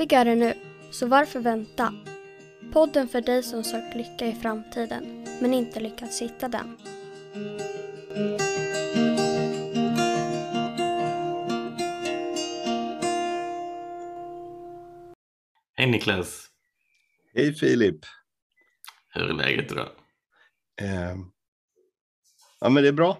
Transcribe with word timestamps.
Lyckligare 0.00 0.34
nu, 0.34 0.54
så 0.90 1.06
varför 1.06 1.40
vänta? 1.40 1.94
Podden 2.72 3.08
för 3.08 3.20
dig 3.20 3.42
som 3.42 3.64
sökt 3.64 3.96
lycka 3.96 4.26
i 4.26 4.32
framtiden, 4.32 5.24
men 5.40 5.54
inte 5.54 5.80
lyckats 5.80 6.22
hitta 6.22 6.48
den. 6.48 6.76
Hej 15.74 15.90
Niklas! 15.90 16.50
Hej 17.34 17.54
Filip! 17.54 18.00
Hur 19.08 19.30
är 19.30 19.34
läget 19.34 19.72
idag? 19.72 19.88
Eh, 20.80 21.16
ja 22.60 22.68
men 22.68 22.82
det 22.82 22.88
är 22.88 22.92
bra. 22.92 23.18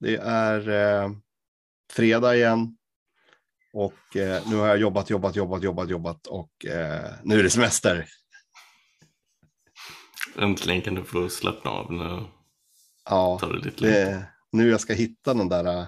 Det 0.00 0.16
är 0.16 0.68
eh, 0.68 1.10
fredag 1.92 2.36
igen. 2.36 2.77
Och 3.78 4.16
eh, 4.16 4.48
nu 4.50 4.56
har 4.56 4.66
jag 4.66 4.78
jobbat, 4.78 5.10
jobbat, 5.10 5.36
jobbat, 5.36 5.62
jobbat, 5.62 5.90
jobbat 5.90 6.26
och 6.26 6.66
eh, 6.66 7.12
nu 7.24 7.38
är 7.38 7.42
det 7.42 7.50
semester. 7.50 8.06
Äntligen 10.38 10.82
kan 10.82 10.94
du 10.94 11.04
få 11.04 11.28
slappna 11.28 11.70
av 11.70 11.92
nu. 11.92 12.26
Ja, 13.04 13.38
det 13.42 13.52
lite 13.52 13.84
det 13.84 14.26
nu 14.52 14.68
jag 14.70 14.80
ska 14.80 14.92
hitta 14.92 15.34
den 15.34 15.48
där 15.48 15.64
eh, 15.64 15.86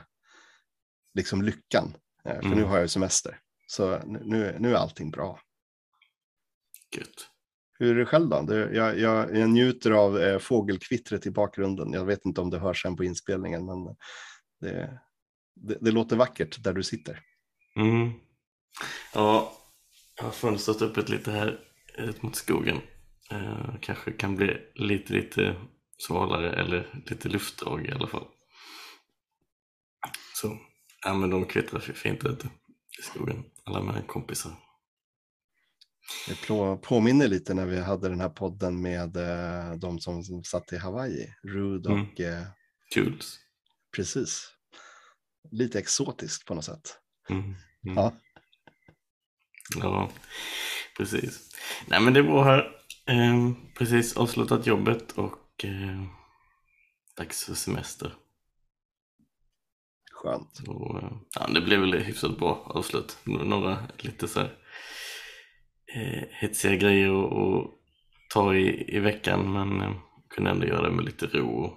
liksom 1.15 1.43
lyckan. 1.43 1.97
Eh, 2.25 2.35
för 2.35 2.45
Mm. 2.45 2.59
nu 2.59 2.65
har 2.65 2.79
jag 2.79 2.91
semester. 2.91 3.39
Så 3.66 3.99
nu, 4.07 4.57
nu 4.61 4.71
är 4.71 4.75
allting 4.75 5.11
bra. 5.11 5.41
Gött. 6.97 7.29
Hur 7.79 7.95
är 7.97 7.99
det 7.99 8.07
själv 8.07 8.29
då? 8.29 8.43
Du, 8.43 8.75
jag, 8.75 8.99
jag, 8.99 9.37
jag 9.37 9.51
njuter 9.51 9.91
av 9.91 10.19
eh, 10.19 10.38
fågelkvittret 10.38 11.27
i 11.27 11.30
bakgrunden. 11.30 11.93
Jag 11.93 12.04
vet 12.04 12.25
inte 12.25 12.41
om 12.41 12.51
det 12.51 12.59
hörs 12.59 12.82
sen 12.82 12.97
på 12.97 13.04
inspelningen, 13.04 13.66
men 13.66 13.85
det, 14.60 15.01
det, 15.54 15.79
det 15.80 15.91
låter 15.91 16.16
vackert 16.16 16.63
där 16.63 16.73
du 16.73 16.82
sitter. 16.82 17.29
Mm. 17.76 18.10
Ja, 19.15 19.52
jag 20.16 20.24
har 20.24 20.30
fönstrat 20.30 20.82
öppet 20.82 21.09
lite 21.09 21.30
här 21.30 21.60
ut 21.99 22.23
mot 22.23 22.37
skogen. 22.37 22.80
Eh, 23.30 23.74
kanske 23.80 24.13
kan 24.13 24.37
bli 24.37 24.57
lite, 24.74 25.13
lite 25.13 25.57
svalare 25.98 26.52
eller 26.52 27.02
lite 27.07 27.29
luftdrag 27.29 27.87
i 27.87 27.93
alla 27.93 28.07
fall. 28.07 28.26
Så, 30.35 30.59
ja 31.04 31.15
men 31.15 31.30
de 31.30 31.45
kvittrar 31.45 31.80
fint 31.80 32.24
ute 32.24 32.46
i 32.98 33.02
skogen, 33.02 33.45
alla 33.65 33.82
mina 33.82 34.02
kompisar. 34.02 34.52
Det 36.29 36.46
påminner 36.82 37.29
lite 37.29 37.54
när 37.54 37.66
vi 37.66 37.80
hade 37.80 38.09
den 38.09 38.21
här 38.21 38.29
podden 38.29 38.82
med 38.82 39.16
eh, 39.16 39.74
de 39.79 40.01
som, 40.01 40.23
som 40.24 40.45
satt 40.45 40.73
i 40.73 40.76
Hawaii, 40.76 41.35
Rude 41.43 41.91
Mm. 41.93 42.02
och 42.09 42.21
eh, 42.21 42.46
Jules. 42.96 43.38
precis. 43.96 44.48
Lite 45.51 45.79
exotiskt 45.79 46.46
på 46.46 46.54
något 46.54 46.65
sätt. 46.65 46.96
Mm. 47.30 47.54
Mm. 47.86 47.96
Ja. 47.96 48.12
Ja, 49.78 50.10
precis. 50.96 51.50
Nej 51.86 52.00
men 52.00 52.14
det 52.14 52.23
var 52.23 52.45
här. 52.45 52.76
Eh, 53.06 53.52
precis 53.78 54.16
avslutat 54.16 54.66
jobbet 54.66 55.12
och 55.12 55.64
eh, 55.64 56.02
dags 57.16 57.45
för 57.45 57.54
semester. 57.54 58.14
Skönt. 60.12 60.60
Och, 60.68 61.02
eh, 61.02 61.12
ja, 61.34 61.46
det 61.54 61.60
blev 61.60 61.80
väl 61.80 61.95
hyfsat 61.95 62.38
bra 62.38 62.62
avslut. 62.66 63.18
Några 63.24 63.88
lite 63.98 64.28
så 64.28 64.41
här 64.41 64.58
eh, 65.94 66.28
hetsiga 66.31 66.76
grejer 66.76 67.25
att 67.25 67.32
att 67.32 67.81
ta 68.31 68.54
i, 68.54 68.97
i 68.97 68.98
veckan 68.98 69.53
men 69.53 69.81
eh, 69.81 69.97
kunde 70.28 70.50
ändå 70.50 70.66
göra 70.66 70.82
det 70.82 70.97
med 70.97 71.04
lite 71.04 71.26
ro 71.26 71.64
och 71.64 71.70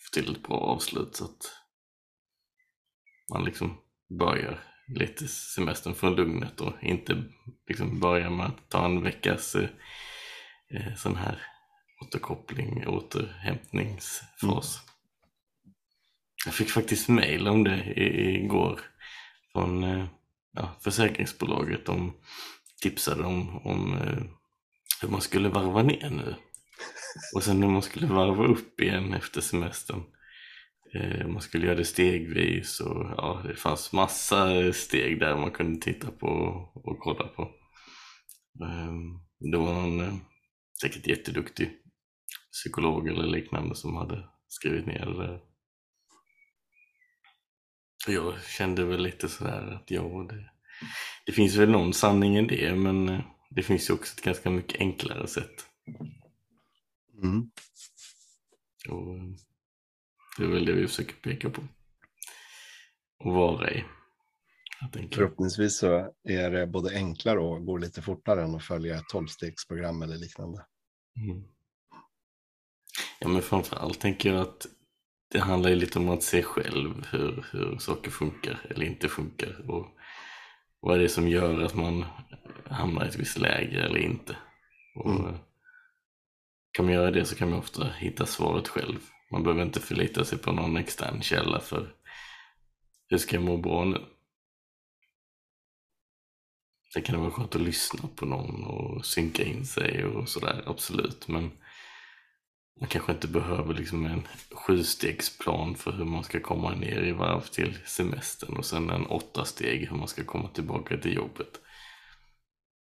få 0.00 0.10
till 0.12 0.32
ett 0.32 0.42
bra 0.42 0.56
avslut 0.56 1.16
så 1.16 1.24
att 1.24 1.52
man 3.32 3.44
liksom 3.44 3.80
börjar 4.18 4.60
lite 4.86 5.28
semestern 5.28 5.94
från 5.94 6.14
lugnet 6.14 6.60
och 6.60 6.72
inte 6.82 7.24
liksom 7.68 8.00
börjar 8.00 8.30
med 8.30 8.46
att 8.46 8.68
ta 8.68 8.84
en 8.84 9.02
veckas 9.02 9.54
eh, 9.54 9.68
eh, 10.70 10.94
sån 10.96 11.16
här 11.16 11.42
återkoppling, 12.00 12.86
återhämtningsfas. 12.86 14.80
Jag 16.44 16.54
fick 16.54 16.70
faktiskt 16.70 17.08
mail 17.08 17.48
om 17.48 17.64
det 17.64 17.92
igår 17.96 18.80
från 19.52 19.84
eh, 19.84 20.06
ja, 20.52 20.76
försäkringsbolaget. 20.80 21.86
De 21.86 22.12
tipsade 22.82 23.24
om, 23.24 23.66
om 23.66 23.94
eh, 23.94 24.22
hur 25.02 25.08
man 25.08 25.20
skulle 25.20 25.48
varva 25.48 25.82
ner 25.82 26.10
nu. 26.10 26.34
Och 27.34 27.42
sen 27.42 27.62
hur 27.62 27.70
man 27.70 27.82
skulle 27.82 28.06
varva 28.06 28.44
upp 28.44 28.80
igen 28.80 29.14
efter 29.14 29.40
semestern. 29.40 30.02
Eh, 30.94 31.26
Man 31.26 31.42
skulle 31.42 31.66
göra 31.66 31.76
det 31.76 31.84
stegvis 31.84 32.80
och 32.80 33.06
ja, 33.16 33.42
det 33.48 33.54
fanns 33.54 33.92
massa 33.92 34.72
steg 34.72 35.20
där 35.20 35.36
man 35.36 35.50
kunde 35.50 35.80
titta 35.80 36.10
på 36.10 36.26
och 36.74 36.98
kolla 36.98 37.28
på. 37.28 37.42
Eh, 38.62 38.92
Det 39.50 39.58
var 39.58 39.74
någon 39.74 40.00
eh, 40.00 40.14
säkert 40.82 41.06
jätteduktig 41.06 41.70
psykolog 42.52 43.08
eller 43.08 43.26
liknande 43.26 43.74
som 43.74 43.96
hade 43.96 44.28
skrivit 44.48 44.86
ner 44.86 45.06
det 45.06 45.16
där. 45.26 45.40
Jag 48.08 48.44
kände 48.44 48.84
väl 48.84 49.02
lite 49.02 49.28
sådär 49.28 49.72
att 49.74 49.90
ja, 49.90 50.26
det, 50.30 50.50
det 51.26 51.32
finns 51.32 51.56
väl 51.56 51.70
någon 51.70 51.92
sanning 51.94 52.36
i 52.36 52.46
det 52.46 52.74
men 52.74 53.08
eh, 53.08 53.20
det 53.50 53.62
finns 53.62 53.90
ju 53.90 53.94
också 53.94 54.16
ett 54.18 54.24
ganska 54.24 54.50
mycket 54.50 54.80
enklare 54.80 55.26
sätt. 55.26 55.66
Mm. 57.22 57.50
Och 58.88 59.16
det 60.38 60.44
är 60.44 60.48
väl 60.48 60.64
det 60.64 60.72
vi 60.72 60.86
försöker 60.86 61.14
peka 61.14 61.50
på. 61.50 61.62
Och 63.24 63.34
vara 63.34 63.70
i. 63.70 63.84
Förhoppningsvis 65.12 65.78
så 65.78 66.14
är 66.28 66.50
det 66.50 66.66
både 66.66 66.96
enklare 66.96 67.38
och 67.38 67.66
går 67.66 67.78
lite 67.78 68.02
fortare 68.02 68.42
än 68.44 68.54
att 68.54 68.64
följa 68.64 68.96
ett 68.96 69.08
tolvstegsprogram 69.08 70.02
eller 70.02 70.16
liknande. 70.16 70.66
Mm. 71.16 71.44
Ja 73.20 73.28
men 73.28 73.42
framförallt 73.42 74.00
tänker 74.00 74.32
jag 74.32 74.40
att 74.40 74.66
det 75.30 75.38
handlar 75.38 75.70
ju 75.70 75.76
lite 75.76 75.98
om 75.98 76.08
att 76.08 76.22
se 76.22 76.42
själv 76.42 77.06
hur, 77.06 77.46
hur 77.52 77.78
saker 77.78 78.10
funkar 78.10 78.66
eller 78.70 78.86
inte 78.86 79.08
funkar 79.08 79.70
och 79.70 79.86
vad 80.80 80.96
är 80.96 81.02
det 81.02 81.08
som 81.08 81.28
gör 81.28 81.60
att 81.62 81.74
man 81.74 82.04
hamnar 82.66 83.04
i 83.04 83.08
ett 83.08 83.18
visst 83.18 83.38
läge 83.38 83.82
eller 83.82 83.98
inte. 83.98 84.36
Och 84.94 85.10
Mm. 85.10 85.34
Kan 86.72 86.84
man 86.84 86.94
göra 86.94 87.10
det 87.10 87.24
så 87.24 87.36
kan 87.36 87.50
man 87.50 87.58
ofta 87.58 87.84
hitta 87.84 88.26
svaret 88.26 88.68
själv. 88.68 88.98
Man 89.30 89.42
behöver 89.42 89.62
inte 89.62 89.80
förlita 89.80 90.24
sig 90.24 90.38
på 90.38 90.52
någon 90.52 90.76
extern 90.76 91.22
källa 91.22 91.60
för 91.60 91.94
hur 93.08 93.18
ska 93.18 93.36
jag 93.36 93.44
må 93.44 93.56
bra 93.56 93.84
nu? 93.84 94.04
Sen 96.92 97.02
kan 97.02 97.14
det 97.14 97.20
vara 97.20 97.30
skönt 97.30 97.54
att 97.54 97.62
lyssna 97.62 98.08
på 98.16 98.26
någon 98.26 98.64
och 98.64 99.06
synka 99.06 99.44
in 99.44 99.66
sig 99.66 100.04
och 100.04 100.28
sådär, 100.28 100.62
absolut. 100.66 101.28
Men 101.28 101.50
man 102.80 102.88
kanske 102.88 103.12
inte 103.12 103.28
behöver 103.28 103.74
liksom 103.74 104.06
en 104.06 104.28
sjustegsplan 104.50 105.74
för 105.74 105.92
hur 105.92 106.04
man 106.04 106.24
ska 106.24 106.40
komma 106.40 106.74
ner 106.74 107.02
i 107.02 107.12
varv 107.12 107.40
till 107.40 107.78
semestern 107.86 108.56
och 108.56 108.64
sen 108.64 108.90
en 108.90 109.06
åtta 109.06 109.44
steg 109.44 109.88
hur 109.88 109.96
man 109.96 110.08
ska 110.08 110.24
komma 110.24 110.48
tillbaka 110.48 110.96
till 110.96 111.14
jobbet. 111.14 111.60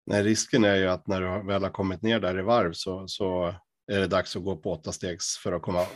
Nej, 0.07 0.23
risken 0.23 0.65
är 0.65 0.77
ju 0.77 0.87
att 0.87 1.07
när 1.07 1.21
du 1.21 1.47
väl 1.47 1.63
har 1.63 1.71
kommit 1.71 2.03
ner 2.03 2.21
där 2.21 2.39
i 2.39 2.43
varv 2.43 2.73
så, 2.73 3.09
så 3.09 3.55
är 3.93 4.01
det 4.01 4.07
dags 4.07 4.37
att 4.37 4.45
gå 4.45 4.57
på 4.57 4.73
åtta 4.73 4.93
stegs 4.93 5.39
för 5.43 5.53
att 5.53 5.63
komma, 5.63 5.87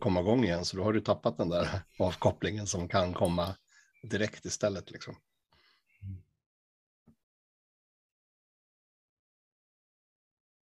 komma 0.00 0.20
igång 0.20 0.44
igen. 0.44 0.64
Så 0.64 0.76
då 0.76 0.82
har 0.82 0.92
du 0.92 1.00
tappat 1.00 1.38
den 1.38 1.48
där 1.48 1.68
avkopplingen 1.98 2.66
som 2.66 2.88
kan 2.88 3.14
komma 3.14 3.56
direkt 4.02 4.44
istället. 4.44 4.90
Liksom. 4.90 5.14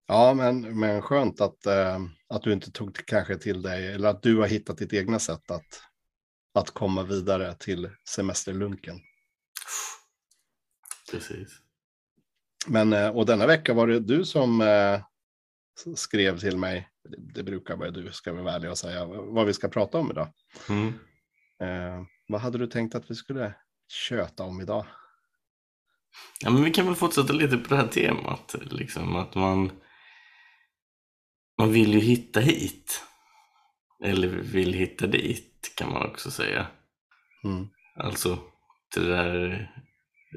Ja, 0.06 0.34
men, 0.34 0.78
men 0.78 1.02
skönt 1.02 1.40
att, 1.40 1.66
eh, 1.66 2.00
att 2.28 2.43
du 2.43 2.52
inte 2.52 2.70
tog 2.70 3.06
kanske 3.06 3.38
till 3.38 3.62
dig, 3.62 3.93
eller 3.93 4.08
att 4.08 4.22
du 4.22 4.37
har 4.37 4.46
hittat 4.46 4.78
ditt 4.78 4.93
egna 4.93 5.19
sätt 5.19 5.50
att, 5.50 5.82
att 6.54 6.70
komma 6.70 7.02
vidare 7.02 7.54
till 7.54 7.90
semesterlunken. 8.08 9.00
Precis. 11.10 11.60
Men, 12.66 12.93
eh, 12.93 13.08
och 13.08 13.26
denna 13.26 13.46
vecka 13.46 13.75
var 13.75 13.87
det 13.87 14.00
du 14.00 14.25
som 14.25 14.60
eh, 14.60 15.00
skrev 15.96 16.38
till 16.38 16.58
mig, 16.58 16.88
det- 17.34 17.43
brukar 17.43 17.76
vara 17.76 17.90
du, 17.90 18.12
ska 18.12 18.32
vi 18.32 18.43
vara 18.43 18.54
ärliga 18.54 18.70
och 18.70 18.78
säga, 18.78 19.04
vad 19.06 19.46
vi 19.46 19.54
ska 19.54 19.69
prata 19.69 19.99
om 19.99 20.10
idag. 20.10 20.28
Mm. 20.69 20.88
Eh, 21.62 22.04
vad 22.28 22.40
hade 22.40 22.58
du 22.58 22.66
tänkt 22.66 22.94
att 22.94 23.10
vi 23.10 23.14
skulle 23.14 23.54
köta 24.08 24.44
om 24.44 24.60
idag? 24.60 24.87
Ja, 26.40 26.50
men 26.50 26.64
vi 26.64 26.70
kan 26.70 26.87
väl 26.87 26.94
fortsätta 26.94 27.32
lite 27.32 27.56
på 27.56 27.69
det 27.69 27.76
här 27.76 27.88
temat. 27.88 28.54
Liksom, 28.70 29.16
att 29.16 29.34
man, 29.34 29.70
man 31.58 31.72
vill 31.72 31.94
ju 31.94 32.00
hitta 32.00 32.40
hit. 32.40 33.04
Eller 34.04 34.28
vill 34.28 34.72
hitta 34.72 35.06
dit 35.06 35.72
kan 35.76 35.93
man 35.93 36.06
också 36.06 36.31
säga. 36.31 36.66
Mm. 37.44 37.69
Alltså 37.96 38.38
till 38.94 39.02
det 39.02 39.16
där 39.16 39.70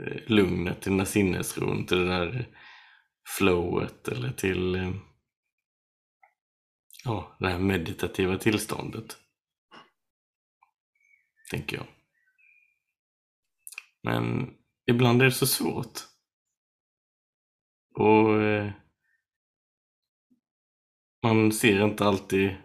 eh, 0.06 0.21
lugnet, 0.27 0.81
till 0.81 0.91
den 0.91 0.97
där 0.97 1.06
sinnesron, 1.06 1.85
till 1.85 1.97
det 1.97 2.07
där 2.07 2.47
flowet 3.38 4.07
eller 4.07 4.31
till 4.31 4.75
eh, 4.75 4.91
ja, 7.05 7.35
det 7.39 7.49
här 7.49 7.59
meditativa 7.59 8.37
tillståndet. 8.37 9.17
Tänker 11.51 11.77
jag. 11.77 11.87
Men 14.03 14.53
ibland 14.85 15.21
är 15.21 15.25
det 15.25 15.31
så 15.31 15.47
svårt. 15.47 15.99
Och 17.95 18.41
eh, 18.41 18.71
man 21.23 21.51
ser 21.51 21.85
inte 21.85 22.05
alltid 22.05 22.55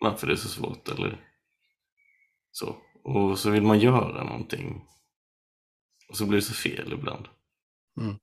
varför 0.00 0.26
det 0.26 0.32
är 0.32 0.36
så 0.36 0.48
svårt 0.48 0.88
eller 0.88 1.26
så. 2.50 2.76
Och 3.04 3.38
så 3.38 3.50
vill 3.50 3.62
man 3.62 3.78
göra 3.78 4.24
någonting. 4.24 4.86
Och 6.08 6.16
så 6.16 6.26
blir 6.26 6.38
det 6.38 6.44
så 6.44 6.54
fel 6.54 6.92
ibland. 6.92 7.28
Mm. 8.00 8.18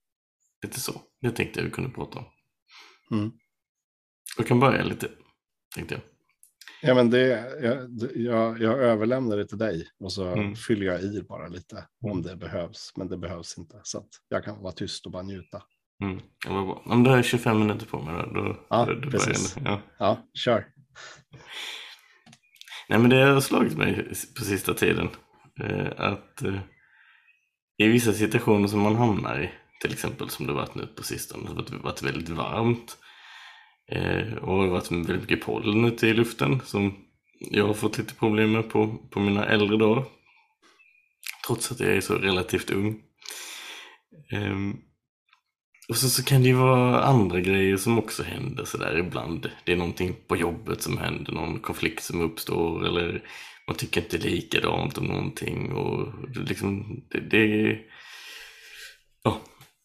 Lite 0.64 0.80
så. 0.80 1.02
Det 1.22 1.32
tänkte 1.32 1.60
jag 1.60 1.66
vi 1.66 1.72
kunde 1.72 1.90
prata 1.90 2.20
om. 2.20 2.26
Mm. 3.12 3.32
Jag 4.38 4.48
kan 4.48 4.60
börja 4.60 4.84
lite, 4.84 5.08
tänkte 5.76 5.94
jag. 5.94 6.02
Ja, 6.82 6.96
men 6.96 7.10
det, 7.10 7.28
jag, 7.62 7.88
jag, 8.16 8.62
jag 8.62 8.80
överlämnar 8.80 9.38
det 9.38 9.48
till 9.48 9.58
dig 9.58 9.88
och 10.00 10.14
så 10.14 10.26
Mm. 10.28 10.56
fyller 10.56 10.86
jag 10.86 11.02
i 11.02 11.22
bara 11.30 11.48
lite 11.48 11.88
om 12.02 12.22
det 12.22 12.36
behövs. 12.36 12.94
Men 12.96 13.08
det 13.08 13.18
behövs 13.18 13.58
inte. 13.58 13.80
Så 13.84 13.98
att 13.98 14.08
jag 14.30 14.44
kan 14.44 14.62
vara 14.62 14.74
tyst 14.74 15.06
och 15.06 15.12
bara 15.12 15.24
njuta. 15.24 15.62
Mm, 16.04 16.18
bra. 16.18 16.24
Ja, 16.46 16.82
Men 16.86 17.04
då 17.04 17.10
har 17.10 17.18
jag 17.18 17.26
25 17.26 17.60
minuter 17.60 17.86
på 17.86 18.02
mig 18.02 18.24
då. 18.34 18.42
då 18.42 18.66
Ja, 18.70 18.86
då, 18.86 18.94
då 18.94 19.10
precis. 19.12 19.56
Ja. 19.66 19.82
Ja, 20.00 20.18
kör. 20.34 20.66
Nej 22.90 23.00
men 23.00 23.10
det 23.10 23.16
har 23.26 23.42
slagit 23.42 23.78
mig 23.78 24.04
på 24.38 24.44
sista 24.44 24.74
tiden. 24.74 25.10
Eh, 25.64 25.88
att 25.98 26.42
eh, 26.44 26.60
i 27.78 27.88
vissa 27.88 28.14
situationer 28.14 28.68
som 28.68 28.80
man 28.80 28.96
hamnar 28.96 29.42
i, 29.44 29.52
till 29.82 29.94
exempel 29.94 30.30
som 30.30 30.48
det 30.48 30.54
varit 30.54 30.76
nu 30.76 30.88
på 30.88 31.04
sistone, 31.04 31.50
det 31.50 31.72
har 31.72 31.84
varit 31.84 32.04
väldigt 32.04 32.30
varmt. 32.30 32.98
Eh, 33.92 34.34
och 34.34 34.58
det 34.58 34.64
har 34.64 34.68
varit 34.68 34.92
väldigt 34.92 35.22
mycket 35.22 35.46
pollen 35.46 35.86
ute 35.86 36.08
i 36.08 36.14
luften 36.14 36.62
som 36.66 36.96
jag 37.40 37.68
har 37.68 37.74
fått 37.74 37.98
lite 37.98 38.16
problem 38.16 38.52
med 38.52 38.70
på, 38.70 38.98
på 39.12 39.20
mina 39.20 39.46
äldre 39.46 39.78
dagar. 39.78 40.06
Trots 41.48 41.72
att 41.72 41.80
jag 41.80 41.90
är 41.90 42.02
så 42.02 42.16
relativt 42.16 42.70
ung. 42.72 43.02
Ehm, 44.32 44.78
och 45.90 45.98
så, 45.98 46.10
så 46.10 46.24
kan 46.24 46.42
det 46.42 46.48
ju 46.48 46.54
vara 46.54 47.04
andra 47.04 47.40
grejer 47.40 47.78
som 47.78 48.00
också 48.00 48.24
händer 48.24 48.66
sådär 48.66 48.98
ibland. 48.98 49.52
Det 49.64 49.72
är 49.72 49.78
någonting 49.78 50.16
på 50.28 50.38
jobbet 50.38 50.82
som 50.82 50.98
händer, 50.98 51.32
någon 51.32 51.60
konflikt 51.60 52.04
som 52.04 52.22
uppstår 52.22 52.86
eller 52.86 53.24
man 53.68 53.76
tycker 53.76 54.02
inte 54.02 54.18
likadant 54.18 54.98
om 54.98 55.06
någonting 55.06 55.72
och 55.72 56.14
det, 56.34 56.40
liksom, 56.40 57.02
det, 57.10 57.20
det, 57.20 57.78
ja, 59.24 59.42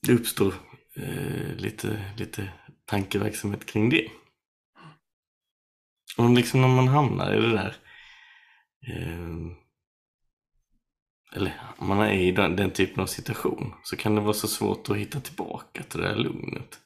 det 0.07 0.13
uppstår 0.13 0.55
eh, 0.97 1.57
lite, 1.57 2.05
lite 2.17 2.49
tankeverksamhet 2.87 3.67
kring 3.67 3.91
det. 3.91 4.09
Och 6.19 6.31
liksom 6.31 6.61
när 6.61 6.69
man 6.69 6.89
hamnar 6.89 7.35
i 7.35 7.41
det 7.41 7.53
där 7.53 7.77
eh, 8.89 9.63
eller 11.35 11.61
om 11.77 11.89
man 11.89 11.99
är 11.99 12.13
i 12.13 12.33
den, 12.33 12.57
den 12.57 12.71
typen 12.71 13.03
av 13.03 13.07
situation 13.07 13.75
så 13.83 13.97
kan 13.97 14.15
det 14.15 14.21
vara 14.21 14.33
så 14.33 14.49
svårt 14.49 14.91
att 14.91 14.97
hitta 14.97 15.21
tillbaka 15.21 15.83
till 15.83 16.01
det 16.01 16.09
där 16.09 16.17
lugnet. 16.17 16.79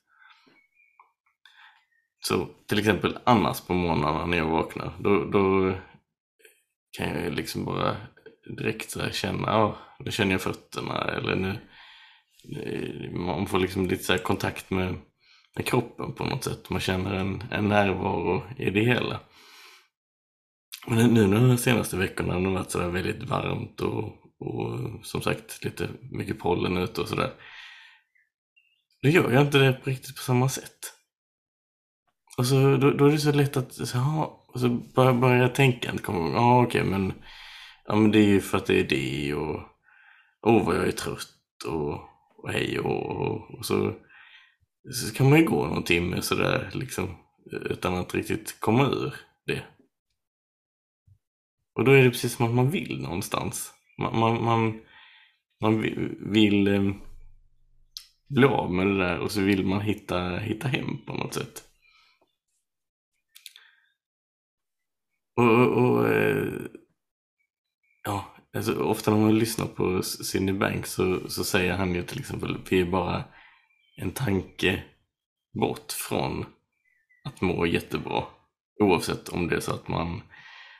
Så 2.20 2.48
till 2.66 2.78
exempel 2.78 3.18
annars 3.24 3.60
på 3.60 3.74
morgnarna 3.74 4.26
när 4.26 4.38
jag 4.38 4.46
vaknar, 4.46 4.92
då, 5.00 5.24
då 5.24 5.74
kan 6.98 7.08
jag 7.08 7.32
liksom 7.32 7.64
bara 7.64 7.96
direkt 8.58 8.90
så 8.90 9.00
här 9.00 9.10
känna, 9.10 9.48
ja, 9.48 9.76
nu 9.98 10.10
känner 10.10 10.32
jag 10.32 10.42
fötterna 10.42 11.04
eller 11.04 11.36
nu, 11.36 11.58
eh, 12.56 13.10
man 13.10 13.46
får 13.46 13.58
liksom 13.58 13.86
lite 13.86 14.04
så 14.04 14.12
här 14.12 14.20
kontakt 14.20 14.70
med, 14.70 14.94
med 15.56 15.66
kroppen 15.66 16.12
på 16.12 16.24
något 16.24 16.44
sätt. 16.44 16.70
Man 16.70 16.80
känner 16.80 17.14
en, 17.14 17.44
en 17.50 17.68
närvaro 17.68 18.42
i 18.58 18.70
det 18.70 18.84
hela. 18.84 19.20
Men 20.86 21.14
nu 21.14 21.26
de 21.26 21.58
senaste 21.58 21.96
veckorna 21.96 22.34
har 22.34 22.40
det 22.40 22.48
varit 22.48 22.70
sådär 22.70 22.88
väldigt 22.88 23.22
varmt 23.22 23.80
och, 23.80 24.04
och 24.38 24.78
som 25.02 25.22
sagt 25.22 25.64
lite 25.64 25.88
mycket 26.10 26.38
pollen 26.38 26.76
ute 26.76 27.00
och 27.00 27.08
sådär. 27.08 27.32
Då 29.02 29.08
gör 29.08 29.30
jag 29.30 29.42
inte 29.42 29.58
det 29.58 29.72
på 29.72 29.90
riktigt 29.90 30.16
på 30.16 30.22
samma 30.22 30.48
sätt. 30.48 30.92
Och 32.38 32.46
så, 32.46 32.76
då, 32.76 32.90
då 32.90 33.06
är 33.06 33.12
det 33.12 33.18
så 33.18 33.32
lätt 33.32 33.56
att, 33.56 33.72
så, 33.72 33.96
ja, 33.96 34.44
och 34.48 34.60
så 34.60 34.68
börjar, 34.68 35.12
börjar 35.12 35.42
jag 35.42 35.54
tänka, 35.54 35.94
ja 36.06 36.62
okej 36.62 36.84
men, 36.84 37.12
ja 37.86 37.94
men 37.96 38.10
det 38.10 38.18
är 38.18 38.28
ju 38.28 38.40
för 38.40 38.58
att 38.58 38.66
det 38.66 38.80
är 38.80 38.84
det 38.84 39.34
och, 39.34 39.60
åh 40.42 40.66
vad 40.66 40.76
jag 40.76 40.86
är 40.86 40.92
trött 40.92 41.64
och, 41.66 41.92
och 42.36 42.50
hej 42.52 42.78
och, 42.78 43.06
och, 43.06 43.58
och 43.58 43.66
så, 43.66 43.94
så 44.92 45.14
kan 45.14 45.30
man 45.30 45.38
ju 45.38 45.44
gå 45.44 45.66
någon 45.66 45.82
timme 45.82 46.22
sådär 46.22 46.70
liksom, 46.74 47.16
utan 47.52 47.94
att 47.94 48.14
riktigt 48.14 48.60
komma 48.60 48.86
ur 48.86 49.14
det. 49.46 49.62
Och 51.74 51.84
då 51.84 51.92
är 51.92 52.04
det 52.04 52.10
precis 52.10 52.32
som 52.32 52.46
att 52.46 52.54
man 52.54 52.70
vill 52.70 53.02
någonstans. 53.02 53.72
Man, 53.98 54.18
man, 54.18 54.44
man, 54.44 54.80
man 55.60 55.80
vill 56.32 56.68
eh, 56.68 56.92
bli 58.28 58.46
av 58.46 58.72
med 58.72 58.86
det 58.86 58.98
där 58.98 59.18
och 59.18 59.30
så 59.30 59.40
vill 59.40 59.66
man 59.66 59.80
hitta, 59.80 60.36
hitta 60.36 60.68
hem 60.68 60.98
på 61.06 61.14
något 61.14 61.34
sätt. 61.34 61.62
Och, 65.36 65.60
och, 65.60 65.82
och 65.82 66.08
eh, 66.08 66.52
ja, 68.04 68.34
alltså, 68.56 68.74
ofta 68.74 69.10
när 69.10 69.20
man 69.20 69.38
lyssnar 69.38 69.66
på 69.66 70.02
Sidney 70.02 70.54
Banks 70.54 70.92
så, 70.92 71.30
så 71.30 71.44
säger 71.44 71.76
han 71.76 71.94
ju 71.94 72.02
till 72.02 72.18
exempel 72.18 72.58
vi 72.70 72.80
är 72.80 72.90
bara 72.90 73.24
en 73.96 74.10
tanke 74.10 74.82
bort 75.60 75.92
från 75.92 76.46
att 77.24 77.40
må 77.40 77.66
jättebra. 77.66 78.24
Oavsett 78.82 79.28
om 79.28 79.48
det 79.48 79.56
är 79.56 79.60
så 79.60 79.72
att 79.72 79.88
man 79.88 80.22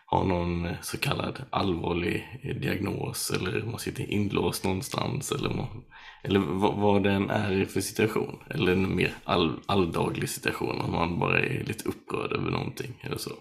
har 0.06 0.24
någon 0.24 0.68
så 0.82 0.98
kallad 0.98 1.44
allvarlig 1.50 2.40
eh, 2.42 2.56
diagnos 2.56 3.30
eller 3.30 3.62
man 3.62 3.78
sitter 3.78 4.10
inlåst 4.10 4.64
någonstans 4.64 5.32
eller, 5.32 5.50
man, 5.50 5.84
eller 6.24 6.40
vad, 6.40 6.74
vad 6.74 7.02
det 7.02 7.12
än 7.12 7.30
är 7.30 7.64
för 7.64 7.80
situation. 7.80 8.42
Eller 8.50 8.72
en 8.72 8.96
mer 8.96 9.14
all, 9.24 9.60
alldaglig 9.66 10.28
situation 10.28 10.80
om 10.80 10.92
man 10.92 11.18
bara 11.18 11.40
är 11.40 11.64
lite 11.64 11.88
upprörd 11.88 12.32
över 12.32 12.50
någonting 12.50 13.00
eller 13.02 13.18
så. 13.18 13.32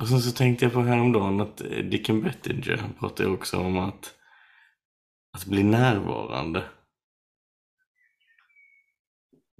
Och 0.00 0.08
sen 0.08 0.20
så 0.20 0.32
tänkte 0.32 0.64
jag 0.64 0.72
på 0.72 0.82
häromdagen 0.82 1.40
att 1.40 1.60
eh, 1.60 1.84
Dicken 1.84 2.22
Bettinger 2.22 2.88
pratade 2.98 3.28
ju 3.28 3.34
också 3.34 3.58
om 3.58 3.78
att, 3.78 4.14
att 5.32 5.46
bli 5.46 5.62
närvarande 5.62 6.64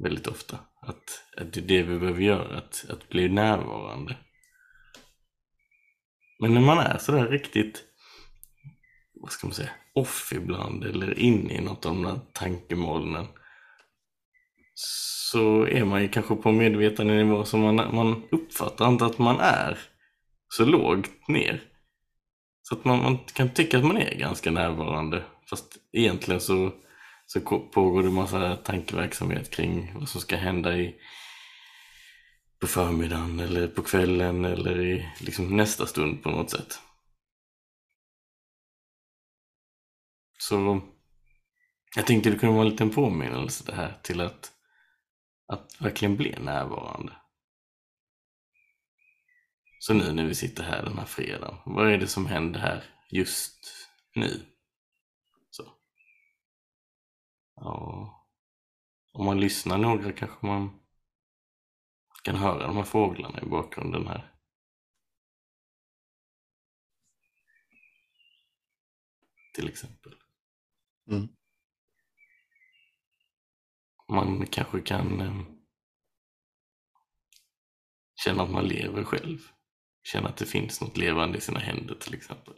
väldigt 0.03 0.27
ofta. 0.27 0.59
Att, 0.81 1.23
att 1.37 1.53
det 1.53 1.61
är 1.61 1.65
det 1.65 1.83
vi 1.83 1.99
behöver 1.99 2.21
göra, 2.21 2.59
att, 2.59 2.85
att 2.89 3.09
bli 3.09 3.29
närvarande. 3.29 4.17
Men 6.41 6.55
när 6.55 6.61
man 6.61 6.79
är 6.79 6.99
sådär 6.99 7.29
riktigt, 7.29 7.85
vad 9.15 9.33
ska 9.33 9.47
man 9.47 9.55
säga, 9.55 9.71
off 9.95 10.33
ibland 10.35 10.85
eller 10.85 11.19
inne 11.19 11.55
i 11.55 11.61
något 11.61 11.87
av 11.87 11.95
de 11.95 12.03
där 12.03 12.21
tankemolnen 12.33 13.27
så 14.75 15.67
är 15.67 15.85
man 15.85 16.03
ju 16.03 16.09
kanske 16.09 16.37
på 16.37 16.53
medvetandenivå 16.53 17.45
som 17.45 17.61
man, 17.61 17.77
man 17.77 18.23
uppfattar 18.31 18.89
inte 18.89 19.05
att 19.05 19.19
man 19.19 19.41
är 19.41 19.79
så 20.49 20.65
lågt 20.65 21.29
ner. 21.29 21.63
Så 22.63 22.75
att 22.75 22.85
man, 22.85 23.03
man 23.03 23.19
kan 23.19 23.51
tycka 23.51 23.79
att 23.79 23.85
man 23.85 23.97
är 23.97 24.15
ganska 24.15 24.51
närvarande 24.51 25.25
fast 25.53 25.79
egentligen 25.93 26.41
så 26.41 26.73
så 27.27 27.41
pågår 27.73 28.03
det 28.03 28.11
massa 28.11 28.57
tankeverksamhet 28.57 29.51
kring 29.51 29.95
vad 29.95 30.09
som 30.09 30.21
ska 30.21 30.37
hända 30.37 30.77
i, 30.77 31.01
på 32.61 32.67
förmiddagen 32.67 33.41
eller 33.41 33.69
på 33.69 33.83
kvällen 33.83 34.45
eller 34.45 34.81
i 34.81 35.13
liksom 35.21 35.57
nästa 35.57 35.87
stund 35.87 36.23
på 36.23 36.31
något 36.31 36.51
sätt. 36.51 36.81
Så 40.39 40.81
jag 41.97 42.07
tänkte 42.07 42.31
det 42.31 42.39
kunde 42.39 42.55
vara 42.55 42.67
en 42.67 42.71
liten 42.71 42.91
påminnelse 42.91 43.65
det 43.67 43.75
här 43.75 43.99
till 44.03 44.21
att, 44.21 44.53
att 45.47 45.81
verkligen 45.81 46.17
bli 46.17 46.37
närvarande. 46.41 47.13
Så 49.79 49.95
nu 49.95 50.13
när 50.13 50.25
vi 50.25 50.35
sitter 50.35 50.63
här 50.63 50.83
den 50.83 50.99
här 50.99 51.07
fredagen, 51.07 51.59
vad 51.65 51.93
är 51.93 51.99
det 51.99 52.09
som 52.09 52.27
händer 52.27 52.61
här 52.61 52.85
just 53.11 53.89
nu? 54.15 54.47
Så. 55.51 55.73
Ja, 57.65 58.29
om 59.13 59.25
man 59.27 59.41
lyssnar 59.41 59.79
några 59.79 60.13
kanske 60.13 60.47
man 60.47 60.81
kan 62.23 62.37
höra 62.37 62.67
de 62.67 62.77
här 62.77 62.85
fåglarna 62.85 63.41
i 63.43 63.47
bakgrunden 63.47 64.07
här. 64.07 64.35
Till 69.55 69.69
exempel. 69.69 70.15
Mm. 71.11 71.29
Man 74.09 74.47
kanske 74.47 74.81
kan 74.81 75.21
eh, 75.21 75.43
känna 78.25 78.43
att 78.43 78.51
man 78.51 78.65
lever 78.65 79.05
själv. 79.05 79.39
Känna 80.03 80.29
att 80.29 80.37
det 80.37 80.47
finns 80.47 80.81
något 80.81 80.97
levande 80.97 81.39
i 81.39 81.41
sina 81.41 81.61
händer 81.61 81.95
till 81.95 82.15
exempel. 82.15 82.55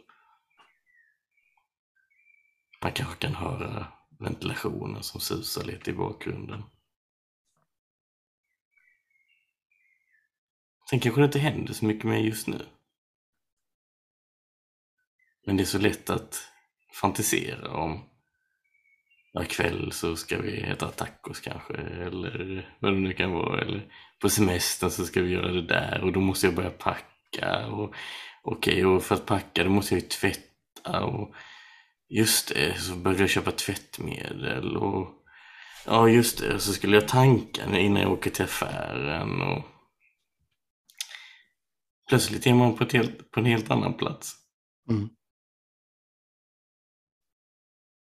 Man 2.81 2.91
kanske 2.91 3.15
kan 3.15 3.35
höra 3.35 3.94
ventilationen 4.19 5.03
som 5.03 5.21
susar 5.21 5.63
lite 5.63 5.91
i 5.91 5.93
bakgrunden. 5.93 6.63
Sen 10.89 10.99
kanske 10.99 11.21
det 11.21 11.25
inte 11.25 11.39
händer 11.39 11.73
så 11.73 11.85
mycket 11.85 12.05
mer 12.05 12.19
just 12.19 12.47
nu. 12.47 12.65
Men 15.45 15.57
det 15.57 15.63
är 15.63 15.65
så 15.65 15.79
lätt 15.79 16.09
att 16.09 16.51
fantisera 17.01 17.71
om 17.71 18.09
ja, 19.33 19.43
ikväll 19.43 19.91
så 19.91 20.15
ska 20.15 20.41
vi 20.41 20.61
äta 20.61 20.87
tacos 20.87 21.39
kanske 21.39 21.73
eller 21.73 22.75
vad 22.79 22.93
det 22.93 22.99
nu 22.99 23.13
kan 23.13 23.31
vara. 23.31 23.61
Eller 23.61 23.91
på 24.21 24.29
semestern 24.29 24.89
så 24.89 25.05
ska 25.05 25.21
vi 25.21 25.31
göra 25.31 25.51
det 25.51 25.67
där 25.67 26.01
och 26.03 26.13
då 26.13 26.19
måste 26.19 26.47
jag 26.47 26.55
börja 26.55 26.69
packa. 26.69 27.67
Och, 27.67 27.95
Okej, 28.47 28.85
och 28.85 29.03
för 29.03 29.15
att 29.15 29.25
packa 29.25 29.63
då 29.63 29.69
måste 29.69 29.95
jag 29.95 30.01
ju 30.01 30.07
tvätta. 30.07 31.05
Och 31.05 31.35
just 32.09 32.53
det, 32.53 32.81
så 32.81 32.95
började 32.95 33.23
jag 33.23 33.29
köpa 33.29 33.51
tvättmedel. 33.51 34.77
Och 34.77 35.07
ja, 35.85 36.09
just 36.09 36.39
det, 36.39 36.59
så 36.59 36.73
skulle 36.73 36.95
jag 36.95 37.07
tanka 37.07 37.79
innan 37.79 38.01
jag 38.01 38.11
åker 38.11 38.29
till 38.29 38.45
affären. 38.45 39.41
Och 39.41 39.63
plötsligt 42.09 42.47
är 42.47 42.53
man 42.53 42.77
på, 42.77 42.83
ett 42.83 42.93
helt, 42.93 43.31
på 43.31 43.39
en 43.39 43.45
helt 43.45 43.71
annan 43.71 43.93
plats. 43.93 44.35
Mm. 44.89 45.09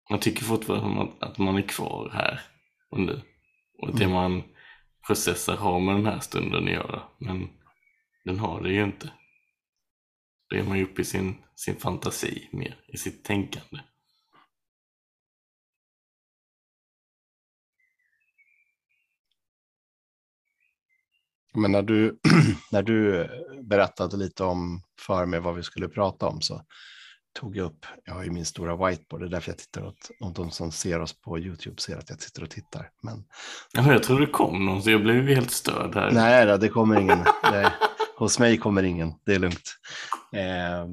Man 0.09 0.19
tycker 0.19 0.43
fortfarande 0.43 1.01
att, 1.01 1.23
att 1.23 1.37
man 1.37 1.57
är 1.57 1.61
kvar 1.67 2.09
här 2.13 2.41
och 2.89 2.99
nu. 2.99 3.21
Och 3.81 3.95
det 3.95 4.03
Mm. 4.03 4.15
man 4.15 4.43
processar 5.07 5.55
har 5.55 5.79
med 5.79 5.95
den 5.95 6.05
här 6.05 6.19
stunden 6.19 6.63
att 6.63 6.71
göra. 6.73 7.03
Men 7.17 7.49
den 8.25 8.39
har 8.39 8.61
det 8.61 8.69
ju 8.69 8.83
inte. 8.83 9.13
Då 10.49 10.57
är 10.57 10.63
man 10.63 10.77
ju 10.77 10.83
uppe 10.83 11.01
i 11.01 11.05
sin, 11.05 11.35
sin 11.55 11.75
fantasi 11.75 12.49
mer, 12.51 12.79
i 12.87 12.97
sitt 12.97 13.23
tänkande. 13.23 13.81
Men 21.53 21.71
när 21.71 21.81
du, 21.81 22.19
när 22.71 22.83
du 22.83 23.27
berättade 23.63 24.17
lite 24.17 24.43
om 24.43 24.81
för 24.99 25.25
mig 25.25 25.39
vad 25.39 25.55
vi 25.55 25.63
skulle 25.63 25.89
prata 25.89 26.27
om 26.27 26.41
så 26.41 26.61
tog 27.39 27.57
jag 27.57 27.65
upp, 27.65 27.85
jag 28.05 28.13
har 28.13 28.23
ju 28.23 28.31
min 28.31 28.45
stora 28.45 28.87
whiteboard, 28.87 29.21
det 29.21 29.27
är 29.27 29.29
därför 29.29 29.51
jag 29.51 29.57
tittar 29.57 29.85
åt, 29.85 30.11
om 30.19 30.33
de 30.33 30.51
som 30.51 30.71
ser 30.71 30.99
oss 30.99 31.21
på 31.21 31.39
YouTube 31.39 31.81
ser 31.81 31.97
att 31.97 32.09
jag 32.09 32.21
sitter 32.21 32.43
och 32.43 32.49
tittar. 32.49 32.89
Men 33.01 33.23
jag 33.71 34.03
trodde 34.03 34.25
det 34.25 34.31
kom 34.31 34.65
någon 34.65 34.83
så 34.83 34.91
jag 34.91 35.03
blev 35.03 35.27
helt 35.27 35.51
störd 35.51 35.95
här. 35.95 36.11
nej, 36.11 36.57
det 36.57 36.69
kommer 36.69 36.99
ingen. 36.99 37.19
Det, 37.43 37.73
hos 38.19 38.39
mig 38.39 38.57
kommer 38.57 38.83
ingen, 38.83 39.13
det 39.25 39.35
är 39.35 39.39
lugnt. 39.39 39.79
Eh, 40.33 40.87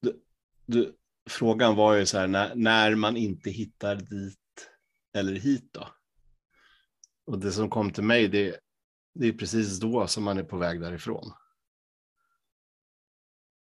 du, 0.00 0.22
du, 0.66 0.96
frågan 1.30 1.76
var 1.76 1.94
ju 1.94 2.06
så 2.06 2.18
här, 2.18 2.26
när, 2.26 2.54
när 2.54 2.94
man 2.94 3.16
inte 3.16 3.50
hittar 3.50 3.96
dit 3.96 4.70
eller 5.14 5.32
hit 5.32 5.68
då? 5.72 5.88
Och 7.26 7.38
det 7.38 7.52
som 7.52 7.70
kom 7.70 7.90
till 7.90 8.04
mig, 8.04 8.28
det, 8.28 8.60
det 9.14 9.26
är 9.26 9.32
precis 9.32 9.80
då 9.80 10.06
som 10.06 10.24
man 10.24 10.38
är 10.38 10.44
på 10.44 10.56
väg 10.56 10.80
därifrån. 10.80 11.32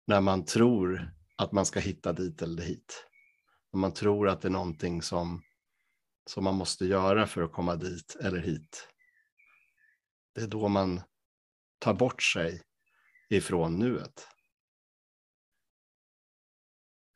När 0.07 0.21
man 0.21 0.45
tror 0.45 1.13
att 1.37 1.53
man 1.53 1.67
ska 1.67 1.81
hitta 1.81 2.13
dit 2.13 2.43
eller 2.43 2.63
hit. 2.63 3.07
När 3.73 3.81
man 3.81 3.93
tror 3.93 4.29
att 4.29 4.41
det 4.41 4.49
är 4.49 4.53
någonting 4.53 5.03
som, 5.03 5.43
som 6.27 6.45
man 6.45 6.55
måste 6.55 6.87
göra 6.87 7.27
för 7.27 7.43
att 7.43 7.53
komma 7.53 7.77
dit 7.77 8.17
eller 8.21 8.39
hit. 8.39 8.89
Det 10.35 10.41
är 10.41 10.47
då 10.47 10.69
man 10.69 11.01
tar 11.79 11.95
bort 11.95 12.23
sig 12.23 12.63
ifrån 13.29 13.79
nuet. 13.79 14.29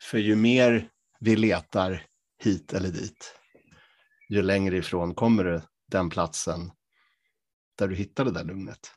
För 0.03 0.19
ju 0.19 0.37
mer 0.37 0.91
vi 1.21 1.37
letar 1.37 2.07
hit 2.39 2.73
eller 2.73 2.89
dit, 2.89 3.35
ju 4.29 4.43
längre 4.43 4.77
ifrån 4.77 5.15
kommer 5.15 5.45
du 5.45 5.63
den 5.87 6.11
platsen 6.11 6.71
där 7.75 7.89
du 7.89 7.97
hittar 7.97 8.25
det 8.25 8.31
där 8.31 8.45
lugnet. 8.45 8.95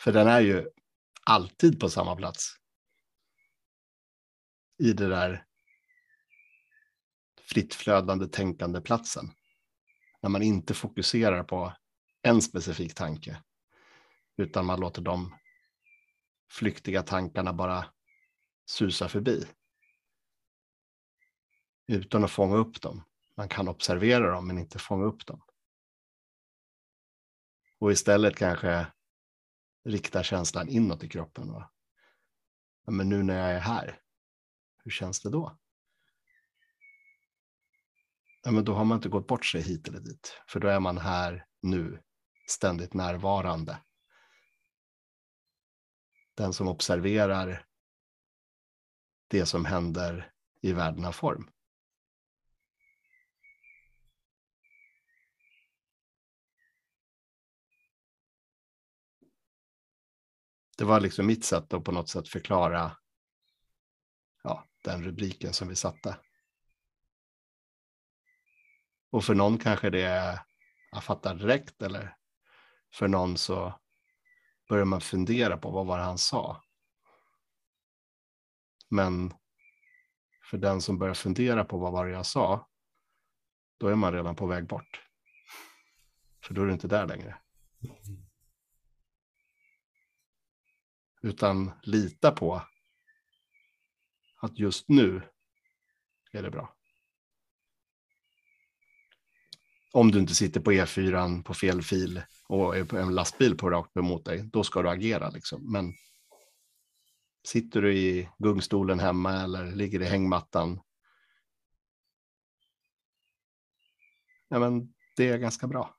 För 0.00 0.12
den 0.12 0.28
är 0.28 0.40
ju 0.40 0.70
alltid 1.26 1.80
på 1.80 1.90
samma 1.90 2.16
plats. 2.16 2.56
I 4.78 4.92
det 4.92 5.08
där 5.08 5.46
fritt 7.54 7.74
flödande 7.74 8.26
tänkande 8.26 8.80
platsen. 8.80 9.30
När 10.22 10.30
man 10.30 10.42
inte 10.42 10.74
fokuserar 10.74 11.44
på 11.44 11.72
en 12.22 12.42
specifik 12.42 12.94
tanke. 12.94 13.42
Utan 14.36 14.66
man 14.66 14.80
låter 14.80 15.02
de 15.02 15.34
flyktiga 16.50 17.02
tankarna 17.02 17.52
bara 17.52 17.86
susa 18.66 19.08
förbi. 19.08 19.46
Utan 21.86 22.24
att 22.24 22.30
fånga 22.30 22.56
upp 22.56 22.80
dem. 22.80 23.04
Man 23.36 23.48
kan 23.48 23.68
observera 23.68 24.30
dem 24.30 24.46
men 24.46 24.58
inte 24.58 24.78
fånga 24.78 25.04
upp 25.04 25.26
dem. 25.26 25.42
Och 27.78 27.92
istället 27.92 28.36
kanske 28.36 28.86
rikta 29.84 30.22
känslan 30.22 30.68
inåt 30.68 31.04
i 31.04 31.08
kroppen. 31.08 31.52
Va? 31.52 31.70
Men 32.86 33.08
nu 33.08 33.22
när 33.22 33.38
jag 33.38 33.52
är 33.52 33.60
här, 33.60 34.00
hur 34.84 34.90
känns 34.90 35.20
det 35.20 35.30
då? 35.30 35.58
Ja, 38.44 38.50
men 38.50 38.64
då 38.64 38.74
har 38.74 38.84
man 38.84 38.98
inte 38.98 39.08
gått 39.08 39.26
bort 39.26 39.46
sig 39.46 39.62
hit 39.62 39.88
eller 39.88 40.00
dit. 40.00 40.42
För 40.48 40.60
då 40.60 40.68
är 40.68 40.80
man 40.80 40.98
här 40.98 41.46
nu, 41.62 42.02
ständigt 42.46 42.94
närvarande. 42.94 43.82
Den 46.34 46.52
som 46.52 46.68
observerar 46.68 47.66
det 49.28 49.46
som 49.46 49.64
händer 49.64 50.32
i 50.60 50.72
världen 50.72 51.04
av 51.04 51.12
form. 51.12 51.50
Det 60.78 60.84
var 60.84 61.00
liksom 61.00 61.26
mitt 61.26 61.44
sätt 61.44 61.72
att 61.72 61.84
på 61.84 61.92
något 61.92 62.08
sätt 62.08 62.28
förklara 62.28 62.96
ja, 64.42 64.68
den 64.82 65.04
rubriken 65.04 65.52
som 65.52 65.68
vi 65.68 65.76
satte. 65.76 66.16
Och 69.14 69.24
för 69.24 69.34
någon 69.34 69.58
kanske 69.58 69.90
det 69.90 70.02
är, 70.02 70.40
jag 70.90 71.04
fattar 71.04 71.34
direkt, 71.34 71.82
eller 71.82 72.16
för 72.94 73.08
någon 73.08 73.36
så 73.36 73.80
börjar 74.68 74.84
man 74.84 75.00
fundera 75.00 75.56
på 75.56 75.70
vad 75.70 75.86
var 75.86 75.98
det 75.98 76.04
han 76.04 76.18
sa. 76.18 76.64
Men 78.88 79.34
för 80.50 80.58
den 80.58 80.80
som 80.80 80.98
börjar 80.98 81.14
fundera 81.14 81.64
på 81.64 81.78
vad 81.78 81.92
var 81.92 82.06
det 82.06 82.12
jag 82.12 82.26
sa, 82.26 82.68
då 83.78 83.88
är 83.88 83.94
man 83.94 84.12
redan 84.12 84.36
på 84.36 84.46
väg 84.46 84.66
bort. 84.66 85.06
För 86.44 86.54
då 86.54 86.62
är 86.62 86.66
du 86.66 86.72
inte 86.72 86.88
där 86.88 87.06
längre. 87.06 87.38
Utan 91.22 91.72
lita 91.82 92.32
på 92.32 92.62
att 94.36 94.58
just 94.58 94.88
nu 94.88 95.22
är 96.32 96.42
det 96.42 96.50
bra. 96.50 96.76
Om 99.94 100.10
du 100.10 100.18
inte 100.18 100.34
sitter 100.34 100.60
på 100.60 100.72
E4 100.72 101.42
på 101.42 101.54
fel 101.54 101.82
fil 101.82 102.22
och 102.48 102.76
är 102.76 102.84
på 102.84 102.98
en 102.98 103.14
lastbil 103.14 103.56
på 103.56 103.70
rakt 103.70 103.96
emot 103.96 104.24
dig, 104.24 104.42
då 104.42 104.64
ska 104.64 104.82
du 104.82 104.88
agera. 104.88 105.30
Liksom. 105.30 105.72
Men 105.72 105.94
sitter 107.46 107.82
du 107.82 107.96
i 107.96 108.28
gungstolen 108.38 109.00
hemma 109.00 109.32
eller 109.32 109.72
ligger 109.72 110.02
i 110.02 110.04
hängmattan, 110.04 110.80
ja, 114.48 114.58
men 114.58 114.94
det 115.16 115.28
är 115.28 115.38
ganska 115.38 115.66
bra. 115.66 115.96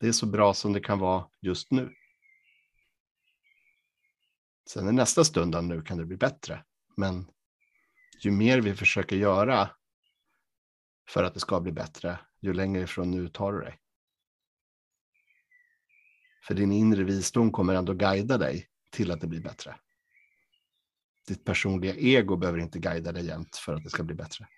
Det 0.00 0.08
är 0.08 0.12
så 0.12 0.26
bra 0.26 0.54
som 0.54 0.72
det 0.72 0.80
kan 0.80 0.98
vara 0.98 1.28
just 1.40 1.70
nu. 1.70 1.94
Sen 4.66 4.88
i 4.88 4.92
nästa 4.92 5.24
stund 5.24 5.64
nu 5.64 5.82
kan 5.82 5.98
det 5.98 6.04
bli 6.04 6.16
bättre. 6.16 6.64
Men 6.96 7.30
ju 8.20 8.30
mer 8.30 8.60
vi 8.60 8.74
försöker 8.74 9.16
göra 9.16 9.70
för 11.08 11.24
att 11.24 11.34
det 11.34 11.40
ska 11.40 11.60
bli 11.60 11.72
bättre, 11.72 12.18
ju 12.40 12.52
längre 12.52 12.82
ifrån 12.82 13.10
nu 13.10 13.28
tar 13.28 13.52
du 13.52 13.60
dig. 13.60 13.78
För 16.46 16.54
din 16.54 16.72
inre 16.72 17.04
visdom 17.04 17.52
kommer 17.52 17.74
ändå 17.74 17.94
guida 17.94 18.38
dig 18.38 18.68
till 18.90 19.10
att 19.10 19.20
det 19.20 19.26
blir 19.26 19.40
bättre. 19.40 19.76
Ditt 21.28 21.44
personliga 21.44 21.94
ego 21.94 22.36
behöver 22.36 22.58
inte 22.58 22.78
guida 22.78 23.12
dig 23.12 23.26
jämt 23.26 23.56
för 23.56 23.74
att 23.74 23.84
det 23.84 23.90
ska 23.90 24.02
bli 24.02 24.14
bättre. 24.14 24.48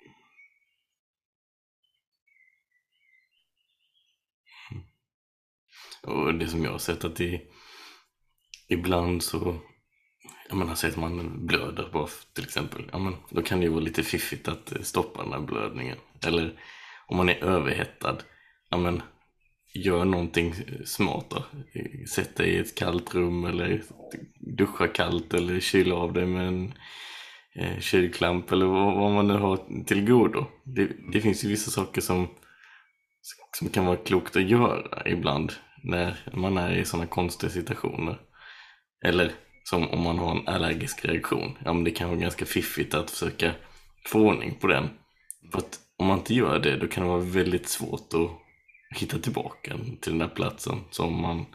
Och 6.02 6.34
det 6.34 6.48
som 6.48 6.64
jag 6.64 6.70
har 6.70 6.78
sett 6.78 7.04
att 7.04 7.16
det 7.16 7.42
ibland 8.68 9.22
så 9.22 9.60
jag 10.48 10.56
menar, 10.56 10.70
alltså, 10.70 10.86
säg 10.86 10.90
att 10.90 10.96
man 10.96 11.46
blöder 11.46 11.82
på 11.82 12.08
till 12.34 12.44
exempel. 12.44 12.82
Ja, 12.92 12.98
men 12.98 13.16
då 13.30 13.42
kan 13.42 13.60
det 13.60 13.64
ju 13.64 13.72
vara 13.72 13.80
lite 13.80 14.02
fiffigt 14.02 14.48
att 14.48 14.72
eh, 14.72 14.82
stoppa 14.82 15.22
den 15.22 15.32
här 15.32 15.40
blödningen. 15.40 15.96
Eller 16.26 16.60
om 17.06 17.16
man 17.16 17.28
är 17.28 17.44
överhettad. 17.44 18.18
Ja, 18.70 18.76
men 18.76 19.02
gör 19.74 20.04
någonting 20.04 20.48
eh, 20.50 20.84
smart 20.84 21.26
då. 21.30 21.44
Sätt 22.14 22.36
dig 22.36 22.48
i 22.48 22.58
ett 22.58 22.74
kallt 22.74 23.14
rum 23.14 23.44
eller 23.44 23.82
duscha 24.56 24.88
kallt 24.88 25.34
eller 25.34 25.60
kyla 25.60 25.94
av 25.94 26.12
dig 26.12 26.26
med 26.26 26.48
en 26.48 26.72
eh, 27.54 27.80
kylklamp 27.80 28.52
eller 28.52 28.66
vad, 28.66 28.94
vad 28.94 29.12
man 29.12 29.28
nu 29.28 29.34
har 29.34 29.84
till 29.84 30.04
godo. 30.06 30.46
Det, 30.64 30.90
det 31.12 31.20
finns 31.20 31.44
ju 31.44 31.48
vissa 31.48 31.70
saker 31.70 32.00
som, 32.00 32.28
som 33.52 33.68
kan 33.68 33.86
vara 33.86 33.96
klokt 33.96 34.36
att 34.36 34.48
göra 34.48 35.02
ibland 35.06 35.52
när 35.82 36.16
man 36.32 36.56
är 36.56 36.76
i 36.76 36.84
sådana 36.84 37.06
konstiga 37.06 37.50
situationer. 37.50 38.20
Eller 39.04 39.32
som 39.64 39.88
om 39.90 40.02
man 40.02 40.18
har 40.18 40.36
en 40.36 40.48
allergisk 40.48 41.04
reaktion. 41.04 41.58
Ja 41.64 41.72
men 41.72 41.84
det 41.84 41.90
kan 41.90 42.08
vara 42.08 42.18
ganska 42.18 42.44
fiffigt 42.44 42.94
att 42.94 43.10
försöka 43.10 43.54
få 44.06 44.20
ordning 44.20 44.54
på 44.60 44.66
den. 44.66 44.88
För 45.52 45.58
att 45.58 45.80
om 45.96 46.06
man 46.06 46.18
inte 46.18 46.34
gör 46.34 46.58
det 46.58 46.76
då 46.76 46.88
kan 46.88 47.02
det 47.02 47.10
vara 47.10 47.20
väldigt 47.20 47.68
svårt 47.68 48.14
att 48.14 48.30
hitta 49.00 49.18
tillbaka 49.18 49.76
till 50.00 50.12
den 50.12 50.18
där 50.18 50.28
platsen 50.28 50.78
som 50.90 51.22
man 51.22 51.46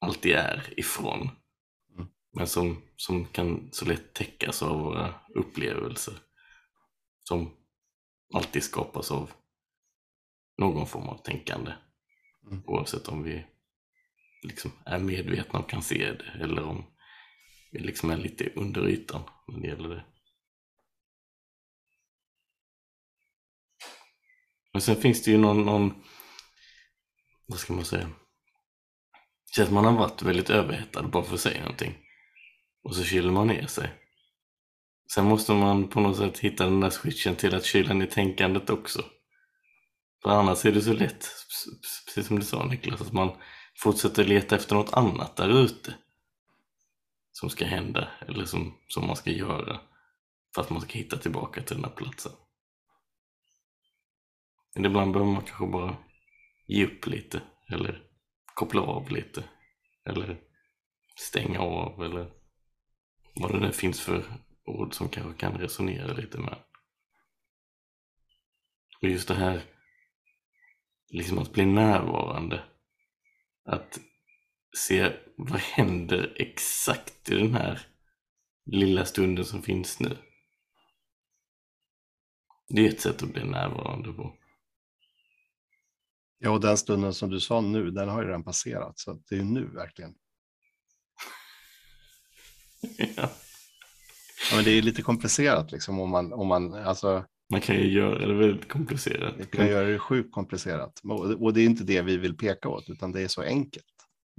alltid 0.00 0.32
är 0.32 0.74
ifrån. 0.76 1.30
Mm. 1.94 2.08
Men 2.34 2.46
som, 2.46 2.82
som 2.96 3.24
kan 3.24 3.68
så 3.72 3.84
lätt 3.84 4.14
täckas 4.14 4.62
av 4.62 4.80
våra 4.80 5.14
upplevelser. 5.34 6.14
Som 7.24 7.50
alltid 8.34 8.62
skapas 8.62 9.10
av 9.10 9.30
någon 10.58 10.86
form 10.86 11.08
av 11.08 11.22
tänkande. 11.22 11.72
Mm. 12.46 12.62
Oavsett 12.66 13.08
om 13.08 13.22
vi 13.22 13.46
liksom 14.42 14.70
är 14.84 14.98
medvetna 14.98 15.58
och 15.58 15.70
kan 15.70 15.82
se 15.82 16.12
det 16.12 16.42
eller 16.44 16.62
om 16.62 16.84
vi 17.72 17.78
liksom 17.78 18.10
är 18.10 18.16
lite 18.16 18.52
under 18.54 18.88
ytan 18.88 19.22
när 19.48 19.60
det 19.60 19.68
gäller 19.68 19.88
det. 19.88 20.04
Men 24.72 24.82
sen 24.82 24.96
finns 24.96 25.22
det 25.22 25.30
ju 25.30 25.38
någon, 25.38 25.64
någon 25.64 26.02
vad 27.46 27.58
ska 27.58 27.72
man 27.72 27.84
säga? 27.84 28.06
Det 29.46 29.56
känns 29.56 29.68
att 29.68 29.74
man 29.74 29.84
har 29.84 29.92
varit 29.92 30.22
väldigt 30.22 30.50
överhettad 30.50 31.02
bara 31.02 31.24
för 31.24 31.34
att 31.34 31.40
säga 31.40 31.60
någonting. 31.60 31.98
Och 32.82 32.96
så 32.96 33.04
kyler 33.04 33.30
man 33.30 33.46
ner 33.46 33.66
sig. 33.66 33.92
Sen 35.14 35.24
måste 35.24 35.52
man 35.52 35.88
på 35.88 36.00
något 36.00 36.16
sätt 36.16 36.38
hitta 36.38 36.64
den 36.64 36.80
där 36.80 36.90
switchen 36.90 37.36
till 37.36 37.54
att 37.54 37.64
kyla 37.64 37.94
ner 37.94 38.06
tänkandet 38.06 38.70
också. 38.70 39.04
För 40.22 40.30
annars 40.30 40.64
är 40.64 40.72
det 40.72 40.82
så 40.82 40.92
lätt, 40.92 41.28
precis 42.06 42.26
som 42.26 42.38
du 42.38 42.44
sa 42.44 42.64
Niklas, 42.64 43.00
att 43.00 43.12
man 43.12 43.36
fortsätter 43.78 44.24
leta 44.24 44.56
efter 44.56 44.74
något 44.74 44.92
annat 44.92 45.36
där 45.36 45.64
ute. 45.64 45.94
Som 47.42 47.50
ska 47.50 47.64
hända, 47.64 48.08
eller 48.28 48.44
som, 48.44 48.78
som 48.88 49.06
man 49.06 49.16
ska 49.16 49.30
göra. 49.30 49.80
För 50.54 50.62
att 50.62 50.70
man 50.70 50.80
ska 50.80 50.92
hitta 50.92 51.16
tillbaka 51.16 51.62
till 51.62 51.76
den 51.76 51.84
här 51.84 51.92
platsen. 51.92 52.32
Men 54.74 54.84
ibland 54.84 55.12
behöver 55.12 55.32
man 55.32 55.44
kanske 55.44 55.66
bara 55.66 55.96
ge 56.66 56.86
upp 56.86 57.06
lite, 57.06 57.42
eller 57.68 58.02
koppla 58.54 58.82
av 58.82 59.10
lite. 59.10 59.44
Eller 60.04 60.40
stänga 61.16 61.60
av, 61.60 62.02
eller 62.02 62.32
vad 63.34 63.52
det 63.52 63.60
nu 63.60 63.72
finns 63.72 64.00
för 64.00 64.24
ord 64.64 64.94
som 64.94 65.08
kanske 65.08 65.40
kan 65.40 65.58
resonera 65.58 66.12
lite 66.12 66.38
med. 66.38 66.58
Och 69.00 69.08
just 69.08 69.28
det 69.28 69.34
här, 69.34 69.62
liksom 71.08 71.38
att 71.38 71.52
bli 71.52 71.64
närvarande. 71.64 72.64
Att 73.64 74.00
se 74.76 75.12
vad 75.50 75.60
händer 75.60 76.34
exakt 76.36 77.30
i 77.30 77.34
den 77.34 77.54
här 77.54 77.86
lilla 78.66 79.04
stunden 79.04 79.44
som 79.44 79.62
finns 79.62 80.00
nu. 80.00 80.16
Det 82.68 82.86
är 82.86 82.88
ett 82.88 83.00
sätt 83.00 83.22
att 83.22 83.32
bli 83.32 83.44
närvarande 83.44 84.12
på. 84.12 84.36
Ja, 86.38 86.50
och 86.50 86.60
den 86.60 86.78
stunden 86.78 87.14
som 87.14 87.30
du 87.30 87.40
sa 87.40 87.60
nu, 87.60 87.90
den 87.90 88.08
har 88.08 88.22
ju 88.22 88.28
redan 88.28 88.44
passerat. 88.44 88.98
Så 88.98 89.22
det 89.28 89.36
är 89.36 89.44
nu 89.44 89.64
verkligen. 89.64 90.14
ja. 93.16 93.30
Ja, 94.50 94.56
men 94.56 94.64
det 94.64 94.70
är 94.70 94.82
lite 94.82 95.02
komplicerat 95.02 95.72
liksom 95.72 96.00
om 96.00 96.10
man, 96.10 96.32
om 96.32 96.48
man 96.48 96.74
alltså, 96.74 97.24
Man 97.50 97.60
kan 97.60 97.76
ju 97.76 97.92
göra 97.92 98.26
det 98.26 98.34
väldigt 98.34 98.68
komplicerat. 98.68 99.34
det 99.38 99.46
kan 99.46 99.66
göra 99.66 99.88
det 99.88 99.98
sjukt 99.98 100.32
komplicerat. 100.32 101.00
Och 101.04 101.42
och 101.42 101.52
det 101.52 101.60
är 101.60 101.64
inte 101.64 101.84
det 101.84 102.02
vi 102.02 102.16
vill 102.16 102.36
peka 102.36 102.68
åt, 102.68 102.90
utan 102.90 103.12
det 103.12 103.20
är 103.20 103.28
så 103.28 103.42
enkelt. 103.42 103.86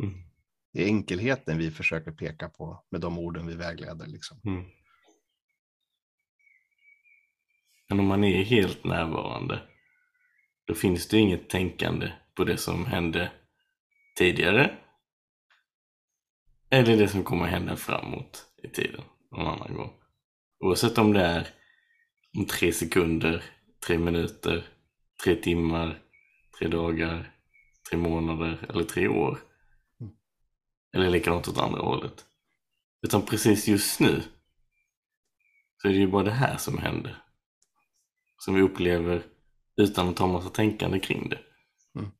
Mm. 0.04 0.33
Det 0.74 0.84
är 0.84 0.88
enkelheten 0.88 1.58
vi 1.58 1.72
försöker 1.72 2.12
peka 2.12 2.50
på 2.50 2.84
med 2.90 3.02
de 3.02 3.20
orden 3.20 3.48
vi 3.48 3.56
vägleder. 3.56 4.08
Liksom. 4.08 4.42
Mm. 4.46 4.64
Men 7.90 8.00
om 8.00 8.06
man 8.06 8.24
är 8.24 8.44
helt 8.44 8.84
närvarande, 8.84 9.62
då 10.66 10.74
finns 10.74 11.08
det 11.08 11.18
inget 11.18 11.50
tänkande 11.50 12.12
på 12.36 12.44
det 12.44 12.58
som 12.58 12.86
hände 12.86 13.32
tidigare. 14.18 14.78
Eller 16.70 16.98
det 16.98 17.08
som 17.08 17.24
kommer 17.24 17.46
hända 17.46 17.76
framåt 17.76 18.46
i 18.64 18.70
tiden 18.70 19.04
någon 19.32 19.48
annan 19.48 19.74
gång. 19.74 19.94
Oavsett 20.60 20.98
om 20.98 21.14
det 21.14 21.22
är 21.22 21.48
om 22.38 22.46
tre 22.46 22.74
sekunder, 22.74 23.44
tre 23.88 23.98
minuter, 23.98 24.68
tre 25.24 25.36
timmar, 25.36 26.02
tre 26.60 26.68
dagar, 26.68 27.34
tre 27.90 27.98
månader 27.98 28.66
eller 28.70 28.84
tre 28.84 29.08
år. 29.08 29.40
Eller 30.94 31.10
likadant 31.10 31.48
åt 31.48 31.58
andra 31.58 31.82
hållet. 31.82 32.26
Utan 33.02 33.26
precis 33.26 33.68
just 33.68 34.00
nu 34.00 34.22
så 35.82 35.88
är 35.88 35.92
det 35.92 36.00
ju 36.00 36.08
bara 36.08 36.24
det 36.24 36.32
här 36.32 36.58
som 36.58 36.78
händer. 36.78 37.24
Som 38.38 38.56
vi 38.56 38.62
upplever 38.62 39.24
utan 39.78 40.10
att 40.10 40.20
ha 40.20 40.28
massa 40.28 40.50
tänkande 40.50 41.00
kring 41.00 41.30
det. 41.30 41.40
Mm. 42.00 42.12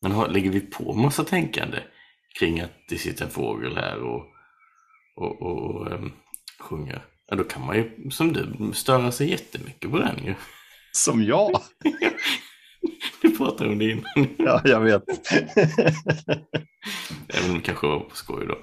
Men 0.00 0.12
har, 0.12 0.28
lägger 0.28 0.50
vi 0.50 0.60
på 0.60 0.92
massa 0.92 1.24
tänkande 1.24 1.82
kring 2.38 2.60
att 2.60 2.72
det 2.88 2.98
sitter 2.98 3.24
en 3.24 3.30
fågel 3.30 3.76
här 3.76 4.02
och, 4.02 4.24
och, 5.16 5.42
och, 5.42 5.58
och 5.58 5.92
um, 5.92 6.12
sjunger. 6.58 7.04
Ja, 7.26 7.36
då 7.36 7.44
kan 7.44 7.66
man 7.66 7.76
ju 7.76 8.10
som 8.10 8.32
du 8.32 8.72
störa 8.74 9.12
sig 9.12 9.30
jättemycket 9.30 9.90
på 9.90 9.98
den 9.98 10.24
ju. 10.24 10.34
Som 10.92 11.22
jag! 11.22 11.50
Pratade 13.36 13.70
om 13.70 13.78
det 13.78 13.90
innan. 13.90 14.34
Ja, 14.38 14.60
jag 14.64 14.80
vet. 14.80 15.02
Även 17.28 17.50
om 17.50 17.54
det 17.54 17.60
kanske 17.62 17.86
var 17.86 18.00
på 18.00 18.16
skoj 18.16 18.46
då. 18.46 18.58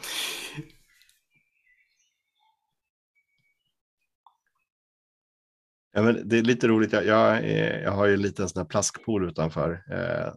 Ja, 5.96 6.02
men 6.02 6.30
det 6.30 6.38
är 6.38 6.42
lite 6.42 6.68
roligt. 6.68 6.94
Jag, 6.94 7.06
jag, 7.06 7.50
jag 7.82 7.92
har 7.92 8.06
ju 8.06 8.14
en 8.14 8.22
liten 8.22 8.50
sån 8.50 8.60
här 8.60 8.68
plaskpool 8.68 9.30
utanför. 9.30 9.72
Eh, 9.92 10.34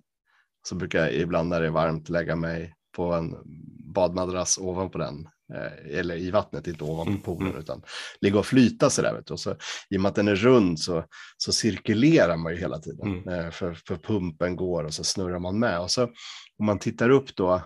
så 0.63 0.75
brukar 0.75 0.99
jag 0.99 1.15
ibland 1.15 1.49
när 1.49 1.61
det 1.61 1.67
är 1.67 1.71
varmt 1.71 2.09
lägga 2.09 2.37
mig 2.37 2.75
på 2.97 3.13
en 3.13 3.37
badmadrass 3.95 4.59
ovanpå 4.59 4.99
den. 4.99 5.29
Eh, 5.55 5.99
eller 5.99 6.17
i 6.17 6.31
vattnet, 6.31 6.67
inte 6.67 6.85
ovanpå 6.85 7.11
Mm, 7.11 7.23
poolen, 7.23 7.49
mm. 7.49 7.61
utan 7.61 7.83
ligga 8.21 8.39
och 8.39 8.47
flyta 8.47 8.91
så 8.91 9.03
där. 9.03 9.33
Och 9.33 9.41
så, 9.41 9.57
I 9.91 9.97
och 9.97 10.01
med 10.01 10.09
att 10.09 10.15
den 10.15 10.29
är 10.29 10.35
rund 10.37 10.81
så, 10.81 11.05
så 11.37 11.53
cirkulerar 11.53 12.37
man 12.37 12.53
ju 12.53 12.59
hela 12.59 12.79
tiden. 12.79 13.07
Mm. 13.07 13.29
Eh, 13.29 13.51
för, 13.51 13.75
för 13.75 13.97
pumpen 13.97 14.57
går 14.57 14.85
och 14.85 14.95
så 14.95 15.05
snurrar 15.05 15.39
man 15.39 15.59
med. 15.59 15.81
Och 15.81 15.91
så 15.91 16.03
om 16.59 16.67
man 16.67 16.79
tittar 16.79 17.11
upp 17.11 17.37
då, 17.37 17.63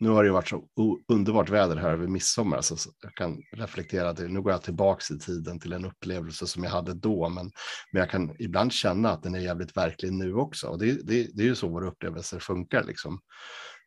nu 0.00 0.08
har 0.08 0.24
det 0.24 0.30
varit 0.30 0.48
så 0.48 0.68
underbart 1.08 1.48
väder 1.50 1.76
här 1.76 1.90
över 1.90 2.06
midsommar, 2.06 2.60
så 2.60 2.76
så 2.76 2.90
jag 3.02 3.14
kan 3.14 3.42
reflektera 3.52 4.14
till, 4.14 4.28
nu 4.28 4.42
går 4.42 4.52
jag 4.52 4.62
tillbaks 4.62 5.10
i 5.10 5.18
tiden 5.18 5.60
till 5.60 5.72
en 5.72 5.84
upplevelse 5.84 6.46
som 6.46 6.64
jag 6.64 6.70
hade 6.70 6.94
då, 6.94 7.28
men, 7.28 7.50
men 7.92 8.00
jag 8.00 8.10
kan 8.10 8.36
ibland 8.38 8.72
känna 8.72 9.10
att 9.10 9.22
den 9.22 9.34
är 9.34 9.40
jävligt 9.40 9.76
verklig 9.76 10.12
nu 10.12 10.34
också. 10.34 10.66
Och 10.66 10.78
det, 10.78 10.92
det, 10.92 11.28
det 11.34 11.42
är 11.42 11.46
ju 11.46 11.54
så 11.54 11.68
våra 11.68 11.88
upplevelser 11.88 12.38
funkar 12.38 12.84
liksom. 12.84 13.20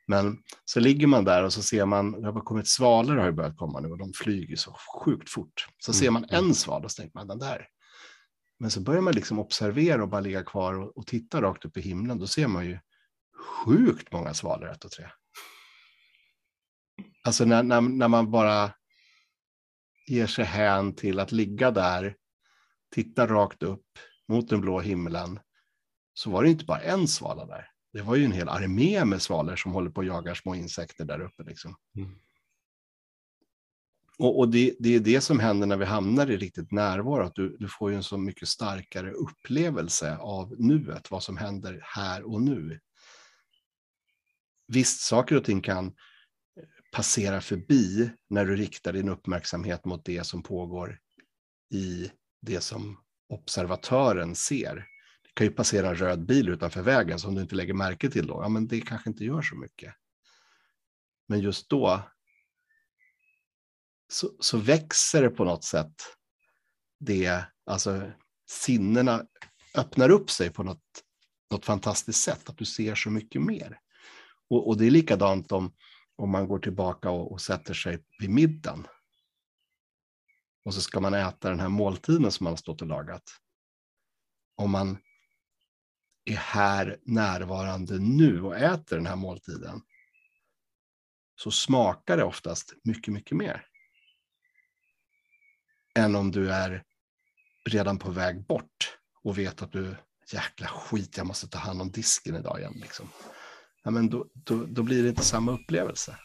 Men 0.08 0.38
så 0.66 0.80
ligger 0.80 1.08
man 1.08 1.24
där 1.24 1.44
och 1.44 1.54
så 1.54 1.62
ser 1.62 1.86
man, 1.86 2.22
det 2.22 2.32
har 2.32 2.42
kommit 2.42 2.68
svalor 2.68 3.16
har 3.16 3.26
ju 3.26 3.32
börjat 3.32 3.58
komma 3.58 3.80
nu 3.80 3.88
och 3.88 3.98
de 3.98 4.14
flyger 4.14 4.56
så 4.56 4.76
sjukt 5.04 5.30
fort. 5.30 5.68
Så 5.78 5.92
Mm, 5.92 6.00
ser 6.00 6.12
man 6.12 6.24
mm. 6.24 6.46
en 6.46 6.56
sval 6.56 6.86
och 6.86 6.92
så 6.92 7.02
tänker 7.02 7.18
man 7.18 7.28
den 7.28 7.40
där. 7.40 7.68
Men 8.60 8.72
så 8.72 8.82
börjar 8.82 9.02
man 9.02 9.14
liksom 9.14 9.40
observera 9.40 10.04
och 10.04 10.10
bara 10.10 10.22
ligga 10.22 10.44
kvar 10.44 10.74
och, 10.74 10.98
och 10.98 11.08
titta 11.08 11.42
rakt 11.42 11.66
upp 11.66 11.78
i 11.78 11.82
himlen. 11.82 12.20
Då 12.20 12.28
ser 12.28 12.48
man 12.48 12.66
ju 12.66 12.80
sjukt 13.66 14.12
många 14.12 14.34
svalor, 14.34 14.70
ett 14.70 14.86
och 14.86 14.92
tre. 14.92 15.06
Alltså 17.24 17.46
när, 17.46 17.64
när, 17.64 17.82
när 17.82 18.08
man 18.08 18.32
bara 18.32 18.72
ger 20.08 20.28
sig 20.28 20.46
hän 20.46 20.96
till 20.96 21.20
att 21.20 21.32
ligga 21.32 21.72
där, 21.72 22.16
titta 22.92 23.28
rakt 23.28 23.64
upp 23.64 23.86
mot 24.28 24.50
den 24.50 24.62
blå 24.62 24.80
himlen, 24.80 25.40
så 26.14 26.30
var 26.30 26.44
det 26.44 26.50
inte 26.50 26.66
bara 26.66 26.82
en 26.82 27.08
svala 27.08 27.46
där. 27.46 27.73
Det 27.94 28.02
var 28.02 28.16
ju 28.16 28.26
en 28.26 28.32
hel 28.32 28.50
armé 28.50 29.06
med 29.06 29.22
svalor 29.22 29.56
som 29.56 29.72
håller 29.72 29.90
på 29.90 30.02
och 30.02 30.06
jagar 30.06 30.34
små 30.34 30.56
insekter 30.56 31.06
där 31.06 31.22
uppe. 31.22 31.44
Liksom. 31.44 31.76
Mm. 31.98 32.16
Och, 34.18 34.40
och 34.40 34.50
det, 34.50 34.76
det 34.80 34.96
är 34.96 35.00
det 35.00 35.22
som 35.22 35.40
händer 35.40 35.68
när 35.68 35.78
vi 35.78 35.86
hamnar 35.86 36.32
i 36.32 36.38
riktigt 36.38 36.72
närvaro, 36.72 37.24
att 37.24 37.36
du, 37.36 37.58
du 37.60 37.68
får 37.68 37.92
ju 37.92 37.96
en 37.96 38.04
så 38.04 38.18
mycket 38.18 38.48
starkare 38.48 39.12
upplevelse 39.12 40.18
av 40.18 40.56
nuet, 40.60 41.12
vad 41.12 41.24
som 41.24 41.38
händer 41.38 41.80
här 41.84 42.24
och 42.24 42.42
nu. 42.42 42.80
Visst, 44.68 45.02
saker 45.02 45.36
och 45.36 45.44
ting 45.44 45.62
kan 45.62 45.94
passera 46.92 47.42
förbi 47.42 48.10
när 48.30 48.46
du 48.46 48.56
riktar 48.56 48.94
din 48.94 49.10
uppmärksamhet 49.10 49.86
mot 49.86 50.06
det 50.06 50.24
som 50.24 50.44
pågår 50.44 51.00
i 51.74 52.12
det 52.42 52.62
som 52.62 52.98
observatören 53.30 54.36
ser. 54.36 54.88
Kan 55.34 55.48
ju 55.48 55.54
passera 55.54 55.90
en 55.90 55.96
röd 55.96 56.26
bil 56.26 56.50
utanför 56.50 56.82
vägen 56.82 57.20
som 57.20 57.36
du 57.36 57.42
inte 57.42 57.56
lägger 57.56 57.74
märke 57.74 58.10
till 58.10 58.28
då. 58.28 58.40
Ja, 58.44 58.50
men 58.50 58.68
det 58.68 58.82
kanske 58.82 59.10
inte 59.10 59.26
gör 59.26 59.42
så 59.42 59.56
mycket. 59.56 59.94
Men 61.28 61.40
just 61.40 61.70
då 61.70 62.02
så, 64.08 64.32
så 64.40 64.58
växer 64.58 65.22
det 65.22 65.30
på 65.30 65.44
något 65.44 65.64
sätt. 65.64 65.94
Det, 67.00 67.46
alltså 67.66 68.12
sinnena 68.50 69.26
öppnar 69.76 70.10
upp 70.10 70.30
sig 70.30 70.50
på 70.50 70.64
något, 70.64 70.84
något 71.52 71.66
fantastiskt 71.66 72.24
sätt, 72.24 72.50
att 72.50 72.58
du 72.58 72.66
ser 72.66 72.96
så 72.96 73.10
mycket 73.10 73.42
mer. 73.42 73.80
Och, 74.50 74.68
och 74.68 74.78
det 74.78 74.86
är 74.86 74.92
likadant 74.92 75.52
om, 75.52 75.76
om 76.16 76.30
man 76.30 76.48
går 76.48 76.60
tillbaka 76.60 77.10
och, 77.10 77.32
och 77.32 77.42
sätter 77.42 77.74
sig 77.74 78.04
vid 78.20 78.30
middagen. 78.30 78.88
Och 80.66 80.74
så 80.74 80.82
ska 80.82 81.00
man 81.00 81.14
äta 81.14 81.50
den 81.50 81.60
här 81.60 81.70
måltiden 81.70 82.32
som 82.32 82.44
man 82.44 82.52
har 82.52 82.58
stått 82.58 82.82
och 82.82 82.88
lagat. 82.88 83.24
Om 84.56 84.72
man 84.72 84.98
är 86.26 86.36
här 86.36 86.98
närvarande 87.06 88.00
nu 88.00 88.42
och 88.42 88.58
äter 88.58 88.96
den 88.96 89.06
här 89.06 89.16
måltiden 89.16 89.82
så 91.36 91.52
smakar 91.52 92.18
det 92.18 92.24
oftast 92.24 92.74
mycket, 92.84 93.14
mycket 93.14 93.38
mer. 93.38 93.66
Än 95.96 96.16
om 96.16 96.32
du 96.32 96.52
är 96.52 96.84
redan 97.70 98.00
på 98.00 98.12
väg 98.12 98.46
bort 98.46 98.98
och 99.24 99.38
vet 99.38 99.62
att 99.62 99.72
du, 99.72 99.96
jäkla 100.32 100.68
skit, 100.68 101.18
jag 101.18 101.28
måste 101.28 101.48
ta 101.48 101.58
hand 101.58 101.82
om 101.82 101.92
disken 101.92 102.36
idag 102.36 102.60
igen. 102.60 102.74
Liksom. 102.82 103.10
Ja, 103.84 103.92
men 103.92 104.10
då, 104.10 104.28
då, 104.34 104.66
då 104.66 104.84
blir 104.84 105.04
det 105.04 105.10
inte 105.10 105.24
samma 105.24 105.52
upplevelse. 105.52 106.18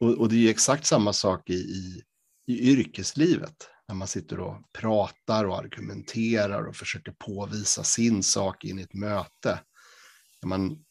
Och, 0.00 0.18
och 0.18 0.28
det 0.28 0.46
är 0.46 0.50
exakt 0.50 0.86
samma 0.86 1.12
sak 1.12 1.50
i, 1.50 1.54
i, 1.54 2.02
i 2.46 2.70
yrkeslivet. 2.70 3.70
När 3.88 3.94
man 3.94 4.08
sitter 4.08 4.40
och 4.40 4.72
pratar 4.72 5.44
och 5.44 5.58
argumenterar 5.58 6.64
och 6.64 6.76
försöker 6.76 7.12
påvisa 7.12 7.84
sin 7.84 8.22
sak 8.22 8.64
in 8.64 8.78
i 8.78 8.82
ett 8.82 8.94
möte. 8.94 9.60
Är 10.42 10.46
man, 10.46 10.84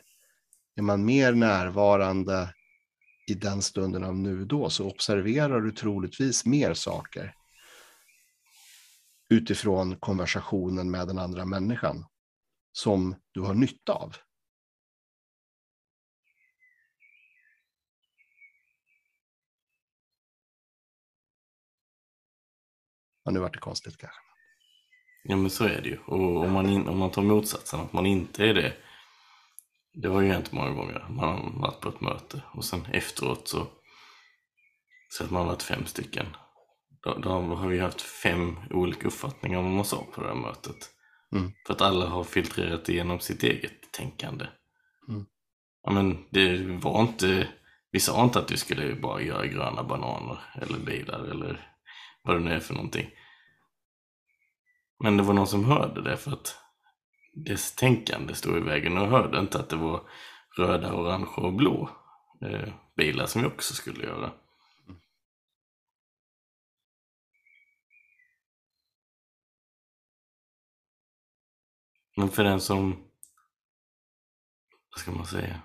är 0.75 0.81
man 0.81 1.05
mer 1.05 1.33
närvarande 1.33 2.53
i 3.27 3.33
den 3.33 3.61
stunden 3.61 4.03
av 4.03 4.15
nu 4.15 4.45
då 4.45 4.69
så 4.69 4.89
observerar 4.89 5.61
du 5.61 5.71
troligtvis 5.71 6.45
mer 6.45 6.73
saker 6.73 7.33
utifrån 9.29 9.95
konversationen 9.99 10.91
med 10.91 11.07
den 11.07 11.17
andra 11.17 11.45
människan 11.45 12.05
som 12.71 13.15
du 13.31 13.41
har 13.41 13.53
nytta 13.53 13.93
av. 13.93 14.15
Ja, 23.27 23.31
nu 23.31 23.39
vart 23.39 23.53
det 23.53 23.59
konstigt 23.59 23.97
kanske. 23.97 24.19
Ja 25.23 25.35
men 25.35 25.49
så 25.49 25.63
är 25.63 25.81
det 25.81 25.89
ju. 25.89 25.97
Och 26.05 26.45
om 26.45 26.51
man, 26.51 26.69
in, 26.69 26.87
om 26.87 26.97
man 26.97 27.11
tar 27.11 27.21
motsatsen, 27.21 27.79
att 27.79 27.93
man 27.93 28.05
inte 28.05 28.45
är 28.45 28.53
det. 28.53 28.73
Det 29.93 30.07
har 30.07 30.21
ju 30.21 30.31
hänt 30.31 30.51
många 30.51 30.69
gånger. 30.69 31.05
Man 31.09 31.29
har 31.29 31.61
varit 31.61 31.79
på 31.79 31.89
ett 31.89 32.01
möte 32.01 32.41
och 32.53 32.65
sen 32.65 32.85
efteråt 32.85 33.47
så, 33.47 33.67
så 35.09 35.23
att 35.23 35.31
man 35.31 35.47
varit 35.47 35.63
fem 35.63 35.85
stycken. 35.85 36.25
Då, 37.03 37.17
då 37.17 37.29
har 37.29 37.67
vi 37.67 37.79
haft 37.79 38.01
fem 38.01 38.59
olika 38.69 39.07
uppfattningar 39.07 39.57
om 39.57 39.65
vad 39.65 39.73
man 39.73 39.85
sa 39.85 40.05
på 40.13 40.21
det 40.21 40.27
här 40.27 40.35
mötet. 40.35 40.89
Mm. 41.35 41.51
För 41.67 41.73
att 41.73 41.81
alla 41.81 42.05
har 42.05 42.23
filtrerat 42.23 42.89
igenom 42.89 43.19
sitt 43.19 43.43
eget 43.43 43.91
tänkande. 43.91 44.45
Mm. 45.09 45.25
Ja, 45.83 45.91
men 45.91 46.25
det 46.29 46.57
var 46.63 47.01
inte, 47.01 47.47
vi 47.91 47.99
sa 47.99 48.23
inte 48.23 48.39
att 48.39 48.51
vi 48.51 48.57
skulle 48.57 48.95
bara 48.95 49.21
göra 49.21 49.45
gröna 49.45 49.83
bananer 49.83 50.39
eller 50.61 50.79
bilar 50.79 51.19
eller 51.19 51.76
vad 52.27 52.35
det 52.35 52.43
nu 52.43 52.51
är 52.51 52.59
för 52.59 52.73
någonting. 52.73 53.09
Men 54.99 55.17
det 55.17 55.23
var 55.23 55.33
någon 55.33 55.47
som 55.47 55.65
hörde 55.65 56.01
det 56.01 56.17
för 56.17 56.31
att 56.31 56.55
dess 57.33 57.75
tänkande 57.75 58.35
stod 58.35 58.57
i 58.57 58.61
vägen 58.61 58.97
och 58.97 59.07
hörde 59.07 59.39
inte 59.39 59.59
att 59.59 59.69
det 59.69 59.75
var 59.75 60.09
röda, 60.57 60.93
orange 60.93 61.33
och 61.37 61.53
blå 61.53 61.89
eh, 62.41 62.73
bilar 62.95 63.25
som 63.25 63.41
vi 63.41 63.47
också 63.47 63.73
skulle 63.73 64.03
göra. 64.03 64.31
Men 72.15 72.29
för 72.29 72.43
den 72.43 72.61
som, 72.61 72.91
vad 74.91 74.99
ska 74.99 75.11
man 75.11 75.25
säga, 75.25 75.61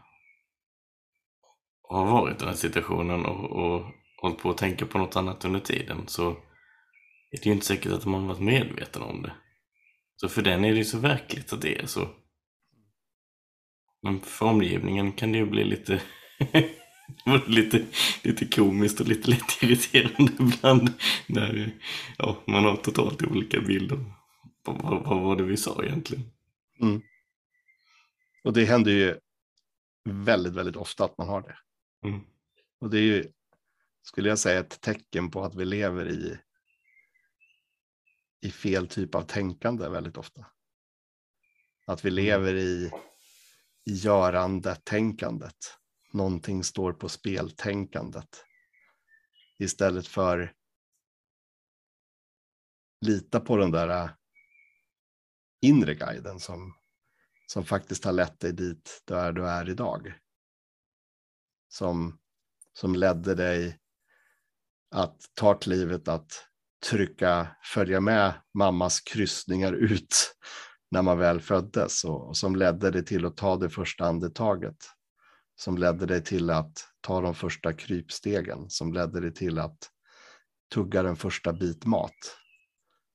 har 1.83 2.07
varit 2.07 2.37
i 2.37 2.38
den 2.38 2.48
här 2.48 2.57
situationen 2.57 3.27
och, 3.27 3.51
och 3.51 3.87
hållit 4.16 4.38
på 4.38 4.51
att 4.51 4.59
tänka 4.59 4.87
på 4.87 4.98
något 4.98 5.16
annat 5.16 5.44
under 5.44 5.61
tiden 5.61 6.09
så 6.09 6.37
det 7.40 7.47
ju 7.47 7.53
inte 7.53 7.66
säkert 7.66 7.92
att 7.92 8.07
man 8.07 8.27
varit 8.27 8.40
medveten 8.40 9.03
om 9.03 9.23
det. 9.23 9.33
Så 10.16 10.29
för 10.29 10.42
den 10.42 10.64
är 10.64 10.73
det 10.73 10.79
ju 10.79 10.85
så 10.85 10.99
verkligt 10.99 11.53
att 11.53 11.62
det 11.62 11.79
är 11.79 11.87
så. 11.87 12.09
Men 14.03 14.21
för 14.21 14.47
omgivningen 14.47 15.12
kan 15.12 15.33
det 15.33 15.38
ju 15.38 15.47
bli 15.47 15.64
lite, 15.64 16.03
lite, 17.47 17.87
lite 18.23 18.47
komiskt 18.47 19.01
och 19.01 19.09
lite 19.09 19.31
lätt 19.31 19.62
irriterande 19.62 20.33
ibland 20.40 20.92
när 21.27 21.73
ja, 22.18 22.42
man 22.47 22.64
har 22.64 22.77
totalt 22.77 23.23
olika 23.23 23.61
bilder. 23.61 23.99
Vad, 24.64 24.83
vad, 24.83 25.05
vad 25.05 25.23
var 25.23 25.37
det 25.37 25.42
vi 25.42 25.57
sa 25.57 25.85
egentligen? 25.85 26.25
Mm. 26.81 27.03
Och 28.45 28.53
det 28.53 28.64
händer 28.64 28.92
ju 28.92 29.18
väldigt, 30.05 30.55
väldigt 30.55 30.77
ofta 30.77 31.05
att 31.05 31.18
man 31.18 31.29
har 31.29 31.42
det. 31.42 31.57
Mm. 32.09 32.21
Och 32.81 32.90
det 32.90 32.99
är 32.99 33.03
ju, 33.03 33.25
skulle 34.03 34.29
jag 34.29 34.38
säga, 34.38 34.61
ett 34.61 34.81
tecken 34.81 35.31
på 35.31 35.45
att 35.45 35.55
vi 35.55 35.64
lever 35.64 36.09
i, 36.09 36.38
i 38.42 38.50
fel 38.50 38.88
typ 38.88 39.14
av 39.14 39.22
tänkande 39.22 39.88
väldigt 39.88 40.16
ofta. 40.16 40.46
Att 41.87 42.05
vi 42.05 42.11
lever 42.11 42.55
i, 42.55 42.90
i 43.85 43.92
görande-tänkandet. 43.92 45.78
Någonting 46.12 46.64
står 46.64 46.92
på 46.92 47.09
spel-tänkandet. 47.09 48.44
Istället 49.59 50.07
för 50.07 50.55
lita 53.00 53.40
på 53.40 53.57
den 53.57 53.70
där 53.70 54.16
inre 55.61 55.94
guiden 55.94 56.40
som, 56.40 56.74
som 57.46 57.64
faktiskt 57.64 58.05
har 58.05 58.12
lett 58.12 58.40
dig 58.40 58.52
dit 58.52 59.02
där 59.05 59.33
du 59.33 59.48
är 59.48 59.70
idag. 59.70 60.14
Som, 61.68 62.18
som 62.72 62.94
ledde 62.94 63.35
dig 63.35 63.78
att 64.90 65.20
ta 65.35 65.55
klivet 65.55 66.09
att 66.09 66.52
trycka, 66.90 67.57
följa 67.62 68.01
med 68.01 68.33
mammas 68.55 69.01
kryssningar 69.01 69.73
ut 69.73 70.37
när 70.90 71.03
man 71.03 71.18
väl 71.18 71.40
föddes 71.40 72.05
och, 72.05 72.29
och 72.29 72.37
som 72.37 72.57
ledde 72.57 72.90
dig 72.90 73.05
till 73.05 73.27
att 73.27 73.37
ta 73.37 73.57
det 73.57 73.71
första 73.71 74.05
andetaget. 74.05 74.77
Som 75.55 75.79
ledde 75.79 76.07
dig 76.07 76.25
till 76.25 76.51
att 76.51 76.88
ta 77.01 77.21
de 77.21 77.35
första 77.35 77.73
krypstegen, 77.73 78.71
som 78.71 78.92
ledde 78.92 79.21
dig 79.21 79.35
till 79.35 79.59
att 79.59 79.79
tugga 80.75 81.03
den 81.03 81.16
första 81.16 81.53
bit 81.53 81.85
mat. 81.85 82.38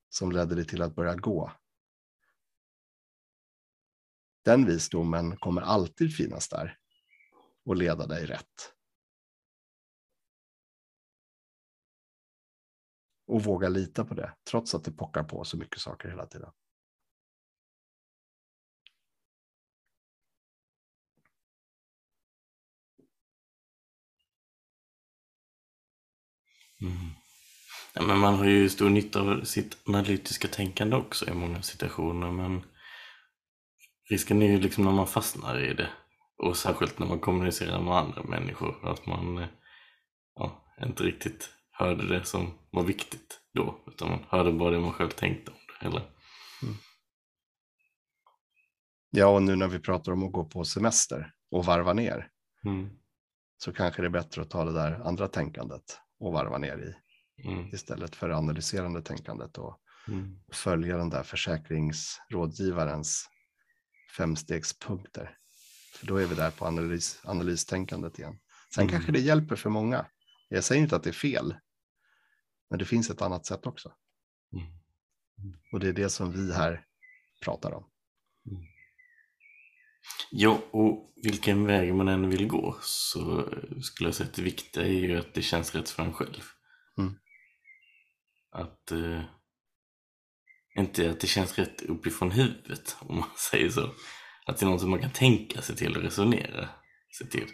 Som 0.09 0.31
ledde 0.31 0.55
dig 0.55 0.65
till 0.65 0.81
att 0.81 0.95
börja 0.95 1.15
gå 1.15 1.51
den 4.47 4.65
visdomen 4.65 5.37
kommer 5.37 5.61
alltid 5.61 6.15
finnas 6.15 6.49
där 6.49 6.77
och 7.65 7.75
leda 7.75 8.07
dig 8.07 8.25
rätt. 8.25 8.73
Och 13.27 13.43
våga 13.43 13.69
lita 13.69 14.05
på 14.05 14.13
det, 14.13 14.33
trots 14.49 14.75
att 14.75 14.83
det 14.83 14.91
pockar 14.91 15.23
på 15.23 15.43
så 15.43 15.57
mycket 15.57 15.79
saker 15.79 16.09
hela 16.09 16.25
tiden. 16.25 16.49
Mm. 26.81 26.93
Ja, 27.93 28.01
men 28.01 28.19
man 28.19 28.35
har 28.35 28.45
ju 28.45 28.69
stor 28.69 28.89
nytta 28.89 29.21
av 29.21 29.43
sitt 29.43 29.77
analytiska 29.87 30.47
tänkande 30.47 30.95
också 30.95 31.29
i 31.29 31.33
många 31.33 31.61
situationer 31.61 32.31
men 32.31 32.63
risken 34.09 34.41
är 34.41 34.47
ju 34.47 34.59
liksom 34.59 34.83
när 34.83 34.91
man 34.91 35.07
fastnar 35.07 35.59
i 35.59 35.73
det 35.73 35.89
och 36.37 36.57
särskilt 36.57 36.99
när 36.99 37.07
man 37.07 37.19
kommunicerar 37.19 37.81
med 37.81 37.97
andra 37.97 38.23
människor 38.23 38.89
att 38.89 39.05
man 39.05 39.37
eh, 39.37 39.47
ja, 40.35 40.75
inte 40.83 41.03
riktigt 41.03 41.56
hörde 41.77 42.07
det 42.07 42.25
som 42.25 42.53
var 42.71 42.83
viktigt 42.83 43.39
då 43.53 43.83
utan 43.87 44.09
man 44.09 44.25
hörde 44.29 44.51
bara 44.51 44.71
det 44.71 44.79
man 44.79 44.93
själv 44.93 45.09
tänkte 45.09 45.51
om 45.51 45.57
det. 45.67 45.85
Eller? 45.85 46.01
Mm. 46.63 46.75
Ja, 49.09 49.27
och 49.27 49.43
nu 49.43 49.55
när 49.55 49.67
vi 49.67 49.79
pratar 49.79 50.11
om 50.11 50.23
att 50.23 50.31
gå 50.31 50.45
på 50.45 50.65
semester 50.65 51.33
och 51.51 51.65
varva 51.65 51.93
ner 51.93 52.29
mm. 52.65 52.89
så 53.57 53.73
kanske 53.73 54.01
det 54.01 54.07
är 54.07 54.09
bättre 54.09 54.41
att 54.41 54.49
ta 54.49 54.65
det 54.65 54.73
där 54.73 55.07
andra 55.07 55.27
tänkandet 55.27 55.99
och 56.19 56.33
varva 56.33 56.57
ner 56.57 56.77
i 56.77 56.95
mm. 57.47 57.69
istället 57.73 58.15
för 58.15 58.29
analyserande 58.29 59.01
tänkandet 59.01 59.57
och 59.57 59.79
mm. 60.07 60.39
följa 60.51 60.97
den 60.97 61.09
där 61.09 61.23
försäkringsrådgivarens 61.23 63.29
femstegspunkter. 64.17 65.37
För 65.93 66.07
då 66.07 66.17
är 66.17 66.25
vi 66.25 66.35
där 66.35 66.51
på 66.51 66.65
analys, 66.65 67.21
analystänkandet 67.23 68.19
igen. 68.19 68.39
Sen 68.75 68.83
Mm. 68.83 68.91
kanske 68.91 69.11
det 69.11 69.19
hjälper 69.19 69.55
för 69.55 69.69
många. 69.69 70.05
Jag 70.49 70.63
säger 70.63 70.81
inte 70.81 70.95
att 70.95 71.03
det 71.03 71.09
är 71.09 71.13
fel. 71.13 71.55
Men 72.69 72.79
det 72.79 72.85
finns 72.85 73.09
ett 73.09 73.21
annat 73.21 73.45
sätt 73.45 73.67
också. 73.67 73.93
Mm. 74.53 74.67
Och 75.71 75.79
det 75.79 75.87
är 75.87 75.93
det 75.93 76.09
som 76.09 76.31
vi 76.31 76.53
här 76.53 76.85
pratar 77.43 77.73
om. 77.73 77.89
Ja, 80.31 80.61
och 80.71 81.13
vilken 81.23 81.65
väg 81.65 81.95
man 81.95 82.07
än 82.07 82.29
vill 82.29 82.47
gå 82.47 82.77
så 82.81 83.49
skulle 83.81 84.07
jag 84.07 84.15
säga 84.15 84.29
att 84.29 84.35
det 84.35 84.41
viktiga 84.41 84.83
är 84.83 84.89
ju 84.89 85.19
att 85.19 85.33
det 85.33 85.41
känns 85.41 85.75
rätt 85.75 85.89
för 85.89 86.03
en 86.03 86.13
själv. 86.13 86.43
Mm. 86.97 87.13
Att 88.51 88.91
eh, 88.91 89.21
inte 90.77 91.11
att 91.11 91.19
det 91.19 91.27
känns 91.27 91.57
rätt 91.57 91.81
uppifrån 91.81 92.31
huvudet 92.31 92.97
om 92.99 93.15
man 93.15 93.29
säger 93.51 93.69
så. 93.69 93.91
Att 94.45 94.57
det 94.57 94.65
är 94.65 94.69
något 94.69 94.81
som 94.81 94.89
man 94.89 95.01
kan 95.01 95.11
tänka 95.11 95.61
sig 95.61 95.75
till 95.75 95.97
och 95.97 96.03
resonera 96.03 96.69
sig 97.17 97.29
till. 97.29 97.47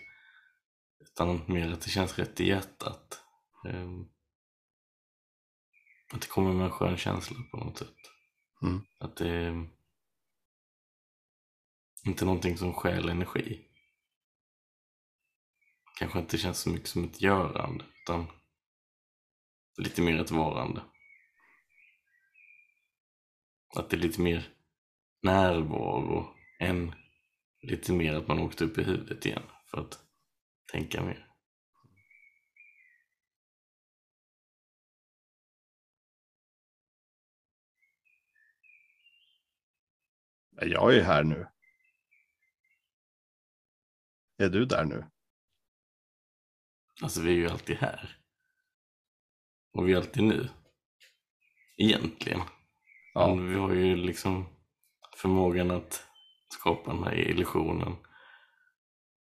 Utan 1.00 1.42
mer 1.48 1.74
att 1.74 1.82
det 1.82 1.90
känns 1.90 2.20
rätt 2.20 2.40
i 2.40 2.48
hjärtat. 2.48 3.20
Um, 3.68 4.10
att 6.14 6.22
det 6.22 6.28
kommer 6.28 6.54
med 6.54 6.66
en 6.66 6.72
skön 6.72 6.98
känsla 6.98 7.38
på 7.52 7.58
något 7.58 7.78
sätt. 7.78 7.96
Mm. 8.62 8.82
Att 9.00 9.16
det 9.16 9.30
är 9.30 9.70
inte 12.06 12.26
någonting 12.26 12.58
som 12.58 12.74
stjäl 12.74 13.10
energi. 13.10 13.68
Kanske 16.00 16.20
inte 16.20 16.38
känns 16.38 16.60
så 16.60 16.70
mycket 16.70 16.90
som 16.90 17.04
ett 17.04 17.22
görande 17.22 17.86
utan 18.02 18.28
lite 19.78 20.02
mer 20.02 20.22
ett 20.22 20.32
varande. 20.32 20.82
Att 23.76 23.90
det 23.90 23.96
är 23.96 24.02
lite 24.02 24.22
mer 24.22 24.50
närvaro 25.22 26.36
än 26.60 26.96
lite 27.62 27.94
mer 27.94 28.16
att 28.16 28.28
man 28.28 28.40
åkte 28.40 28.66
upp 28.66 28.78
i 28.78 28.84
huvudet 28.84 29.26
igen 29.26 29.44
för 29.72 29.82
att 29.82 30.00
tänka 30.72 31.02
mer. 31.02 31.33
Jag 40.66 40.96
är 40.96 41.04
här 41.04 41.24
nu. 41.24 41.48
Är 44.38 44.50
du 44.50 44.66
där 44.66 44.86
nu? 44.86 45.06
Alltså 47.02 47.22
vi 47.22 47.30
är 47.30 47.36
ju 47.36 47.50
alltid 47.50 47.78
här. 47.78 48.18
Och 49.74 49.88
vi 49.88 49.94
är 49.94 49.98
alltid 49.98 50.24
nu. 50.24 50.50
Egentligen. 51.78 52.42
Ja. 53.14 53.36
Men 53.36 53.50
vi 53.50 53.56
har 53.56 53.74
ju 53.74 53.96
liksom 53.96 54.46
förmågan 55.18 55.72
att 55.72 56.08
skapa 56.50 56.94
den 56.94 57.04
här 57.04 57.16
illusionen 57.16 57.96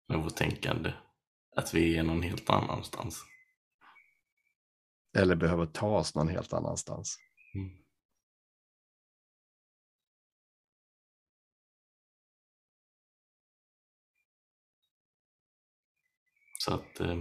med 0.09 0.19
vårt 0.19 0.37
tänkande. 0.37 0.93
Att 1.57 1.75
vi 1.75 1.97
är 1.97 2.03
någon 2.03 2.23
helt 2.23 2.51
annanstans. 2.51 3.25
Eller 5.19 5.37
behöver 5.37 5.67
ta 5.67 5.99
oss 5.99 6.15
någon 6.15 6.29
helt 6.29 6.53
annanstans. 6.53 7.19
Mm. 7.55 7.80
Så 16.65 16.75
att 16.75 17.01
eh, 17.01 17.19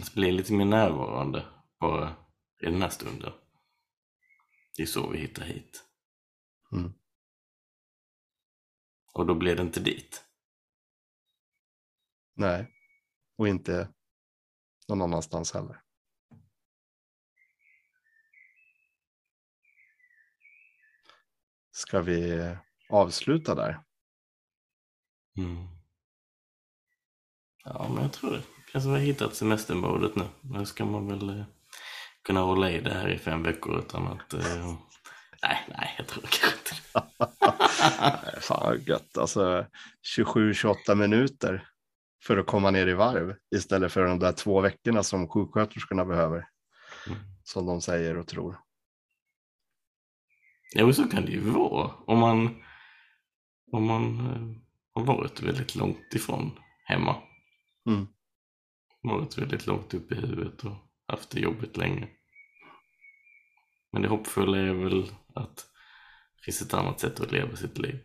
att 0.00 0.14
bli 0.14 0.32
lite 0.32 0.52
mer 0.52 0.64
närvarande 0.64 1.46
bara 1.80 2.16
i 2.60 2.64
den 2.64 2.82
här 2.82 2.88
stunden. 2.88 3.32
Det 4.76 4.82
är 4.82 4.86
så 4.86 5.10
vi 5.10 5.18
hittar 5.18 5.42
hit. 5.42 5.84
Mm. 6.72 6.92
Och 9.12 9.26
då 9.26 9.34
blir 9.34 9.56
det 9.56 9.62
inte 9.62 9.80
dit. 9.80 10.24
Nej, 12.34 12.74
och 13.36 13.48
inte 13.48 13.88
någon 14.88 15.02
annanstans 15.02 15.52
heller. 15.52 15.82
Ska 21.70 22.00
vi 22.00 22.56
avsluta 22.88 23.54
där? 23.54 23.91
Mm. 25.38 25.68
Ja, 27.64 27.90
men 27.94 28.02
jag 28.02 28.12
tror 28.12 28.30
det. 28.30 28.42
Att 28.74 28.84
vi 28.84 28.90
har 28.90 28.98
hittat 28.98 29.34
semestermodet 29.34 30.16
nu. 30.16 30.24
Nu 30.40 30.66
ska 30.66 30.84
man 30.84 31.08
väl 31.08 31.28
eh, 31.28 31.44
kunna 32.24 32.40
hålla 32.40 32.70
i 32.70 32.80
det 32.80 32.94
här 32.94 33.08
i 33.08 33.18
fem 33.18 33.42
veckor 33.42 33.78
utan 33.78 34.06
att... 34.06 34.34
Eh, 34.34 34.66
nej, 35.42 35.66
nej, 35.68 35.94
jag 35.98 36.06
tror 36.06 36.22
kanske 36.22 36.58
inte 36.58 36.74
det. 36.92 38.40
Fan 38.40 38.60
vad 38.62 38.88
gött, 38.88 39.18
alltså 39.18 39.66
27-28 40.16 40.94
minuter 40.94 41.68
för 42.24 42.36
att 42.36 42.46
komma 42.46 42.70
ner 42.70 42.86
i 42.86 42.94
varv 42.94 43.36
istället 43.56 43.92
för 43.92 44.04
de 44.04 44.18
där 44.18 44.32
två 44.32 44.60
veckorna 44.60 45.02
som 45.02 45.28
sjuksköterskorna 45.28 46.04
behöver. 46.04 46.48
Mm. 47.06 47.18
Som 47.44 47.66
de 47.66 47.80
säger 47.80 48.16
och 48.18 48.26
tror. 48.26 48.58
Ja, 50.74 50.84
men 50.84 50.94
så 50.94 51.04
kan 51.04 51.24
det 51.24 51.32
ju 51.32 51.40
vara. 51.40 51.90
Om 52.06 52.18
man, 52.18 52.62
om 53.72 53.84
man 53.84 54.26
eh, 54.26 54.62
har 54.94 55.04
varit 55.04 55.42
väldigt 55.42 55.74
långt 55.74 56.14
ifrån 56.14 56.58
hemma. 56.84 57.22
Mm. 57.86 58.06
Varit 59.02 59.38
väldigt 59.38 59.66
långt 59.66 59.94
upp 59.94 60.12
i 60.12 60.14
huvudet 60.14 60.64
och 60.64 60.76
haft 61.06 61.30
det 61.30 61.40
jobbigt 61.40 61.76
länge. 61.76 62.08
Men 63.92 64.02
det 64.02 64.08
hoppfulla 64.08 64.58
är 64.58 64.74
väl 64.74 65.10
att 65.34 65.56
det 66.36 66.42
finns 66.44 66.62
ett 66.62 66.74
annat 66.74 67.00
sätt 67.00 67.20
att 67.20 67.32
leva 67.32 67.56
sitt 67.56 67.78
liv. 67.78 67.98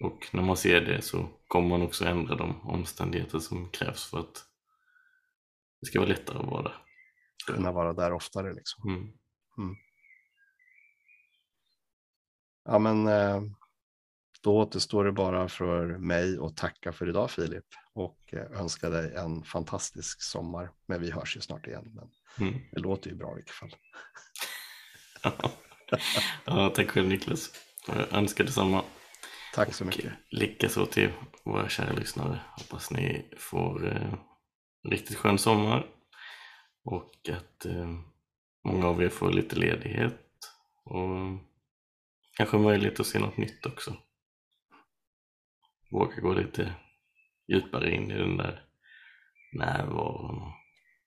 Och 0.00 0.28
när 0.32 0.42
man 0.42 0.56
ser 0.56 0.80
det 0.80 1.02
så 1.02 1.28
kommer 1.48 1.68
man 1.68 1.82
också 1.82 2.04
ändra 2.04 2.34
de 2.34 2.60
omständigheter 2.60 3.38
som 3.38 3.70
krävs 3.70 4.10
för 4.10 4.18
att 4.20 4.44
det 5.80 5.86
ska 5.86 5.98
vara 6.00 6.08
lättare 6.08 6.38
att 6.38 6.46
vara 6.46 6.62
där. 6.62 6.76
Kunna 7.46 7.72
vara 7.72 7.92
där 7.92 8.12
oftare 8.12 8.54
liksom. 8.54 8.88
Mm. 8.88 9.76
Ja 12.64 12.78
men 12.78 13.06
eh, 13.06 13.42
då 14.44 14.56
återstår 14.58 15.04
det 15.04 15.12
bara 15.12 15.48
för 15.48 15.86
mig 15.98 16.38
att 16.42 16.56
tacka 16.56 16.92
för 16.92 17.08
idag 17.08 17.30
Filip 17.30 17.64
och 17.94 18.18
eh, 18.34 18.60
önska 18.60 18.90
dig 18.90 19.14
en 19.16 19.42
fantastisk 19.44 20.22
sommar. 20.22 20.70
Men 20.86 21.00
vi 21.00 21.10
hörs 21.10 21.36
ju 21.36 21.40
snart 21.40 21.66
igen. 21.66 21.92
Men 21.94 22.08
Mm. 22.38 22.60
det 22.72 22.80
låter 22.80 23.10
ju 23.10 23.16
bra 23.16 23.32
i 23.32 23.34
vilket 23.34 23.54
fall. 23.54 23.74
ja, 26.44 26.70
tack 26.70 26.88
själv 26.90 27.08
Niklas. 27.08 27.50
Jag 27.88 28.12
önskar 28.12 28.44
detsamma. 28.44 28.84
Tack 29.54 29.74
så 29.74 29.84
mycket. 29.84 30.12
likaså 30.30 30.86
till 30.86 31.12
våra 31.44 31.68
kära 31.68 31.92
lyssnare. 31.92 32.40
Hoppas 32.56 32.90
ni 32.90 33.24
får 33.38 33.86
eh, 33.92 34.14
riktigt 34.88 35.16
skön 35.16 35.38
sommar. 35.38 35.86
Och 36.84 37.28
att 37.32 37.66
eh, 37.66 37.88
många 38.64 38.86
av 38.86 39.02
er 39.02 39.08
får 39.08 39.30
lite 39.32 39.56
ledighet. 39.56 40.20
Och 40.84 41.38
kanske 42.36 42.56
möjlighet 42.58 43.00
att 43.00 43.06
se 43.06 43.18
något 43.18 43.36
nytt 43.36 43.66
också. 43.66 43.96
Våga 45.90 46.20
gå 46.20 46.34
lite 46.34 46.74
djupare 47.46 47.94
in 47.94 48.10
i 48.10 48.18
den 48.18 48.36
där 48.36 48.64
närvaron 49.52 50.42
och 50.42 50.52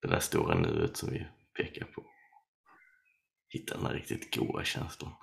det 0.01 0.07
där 0.07 0.19
stora 0.19 0.55
nuet 0.55 0.97
som 0.97 1.09
vi 1.09 1.27
pekar 1.57 1.85
på. 1.85 2.05
Hitta 3.49 3.75
den 3.75 3.83
där 3.83 3.93
riktigt 3.93 4.35
goa 4.35 4.63
känslan. 4.63 5.13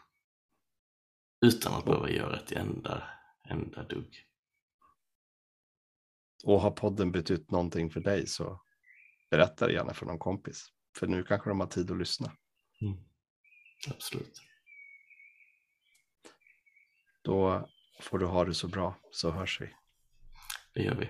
Utan 1.47 1.75
att 1.75 1.85
behöva 1.85 2.11
göra 2.11 2.37
ett 2.37 2.53
enda, 2.53 3.09
enda 3.51 3.83
dugg. 3.83 4.27
Och 6.45 6.61
har 6.61 6.71
podden 6.71 7.12
betytt 7.12 7.51
någonting 7.51 7.90
för 7.90 8.01
dig 8.01 8.27
så 8.27 8.62
berätta 9.31 9.67
det 9.67 9.73
gärna 9.73 9.95
för 9.95 10.07
någon 10.07 10.19
kompis. 10.19 10.73
För 10.99 11.07
nu 11.07 11.25
kanske 11.25 11.51
de 11.51 11.61
har 11.61 11.67
tid 11.67 11.90
att 11.90 11.99
lyssna. 11.99 12.33
Mm. 12.81 12.97
Absolut. 13.88 14.43
Då 17.23 17.69
får 18.05 18.19
du 18.19 18.27
ha 18.27 18.45
det 18.45 18.55
så 18.55 18.69
bra 18.69 18.95
så 19.11 19.31
hörs 19.31 19.61
vi. 19.61 19.69
Det 20.75 20.83
gör 20.83 20.95
vi. 20.95 21.09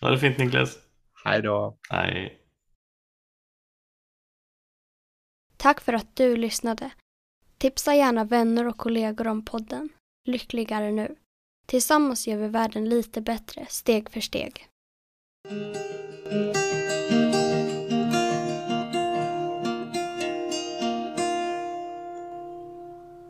Ha 0.00 0.10
det 0.10 0.18
fint 0.18 0.38
Niklas. 0.38 0.78
Hej 1.24 1.42
då! 1.42 1.78
Hej. 1.90 2.40
Tack 5.56 5.80
för 5.80 5.92
att 5.92 6.16
du 6.16 6.36
lyssnade. 6.36 6.90
Tipsa 7.58 7.94
gärna 7.94 8.24
vänner 8.24 8.66
och 8.68 8.76
kollegor 8.76 9.26
om 9.26 9.44
podden. 9.44 9.88
Lyckligare 10.24 10.92
nu. 10.92 11.16
Tillsammans 11.66 12.26
gör 12.26 12.36
vi 12.36 12.48
världen 12.48 12.88
lite 12.88 13.20
bättre, 13.20 13.66
steg 13.68 14.10
för 14.10 14.20
steg. 14.20 14.68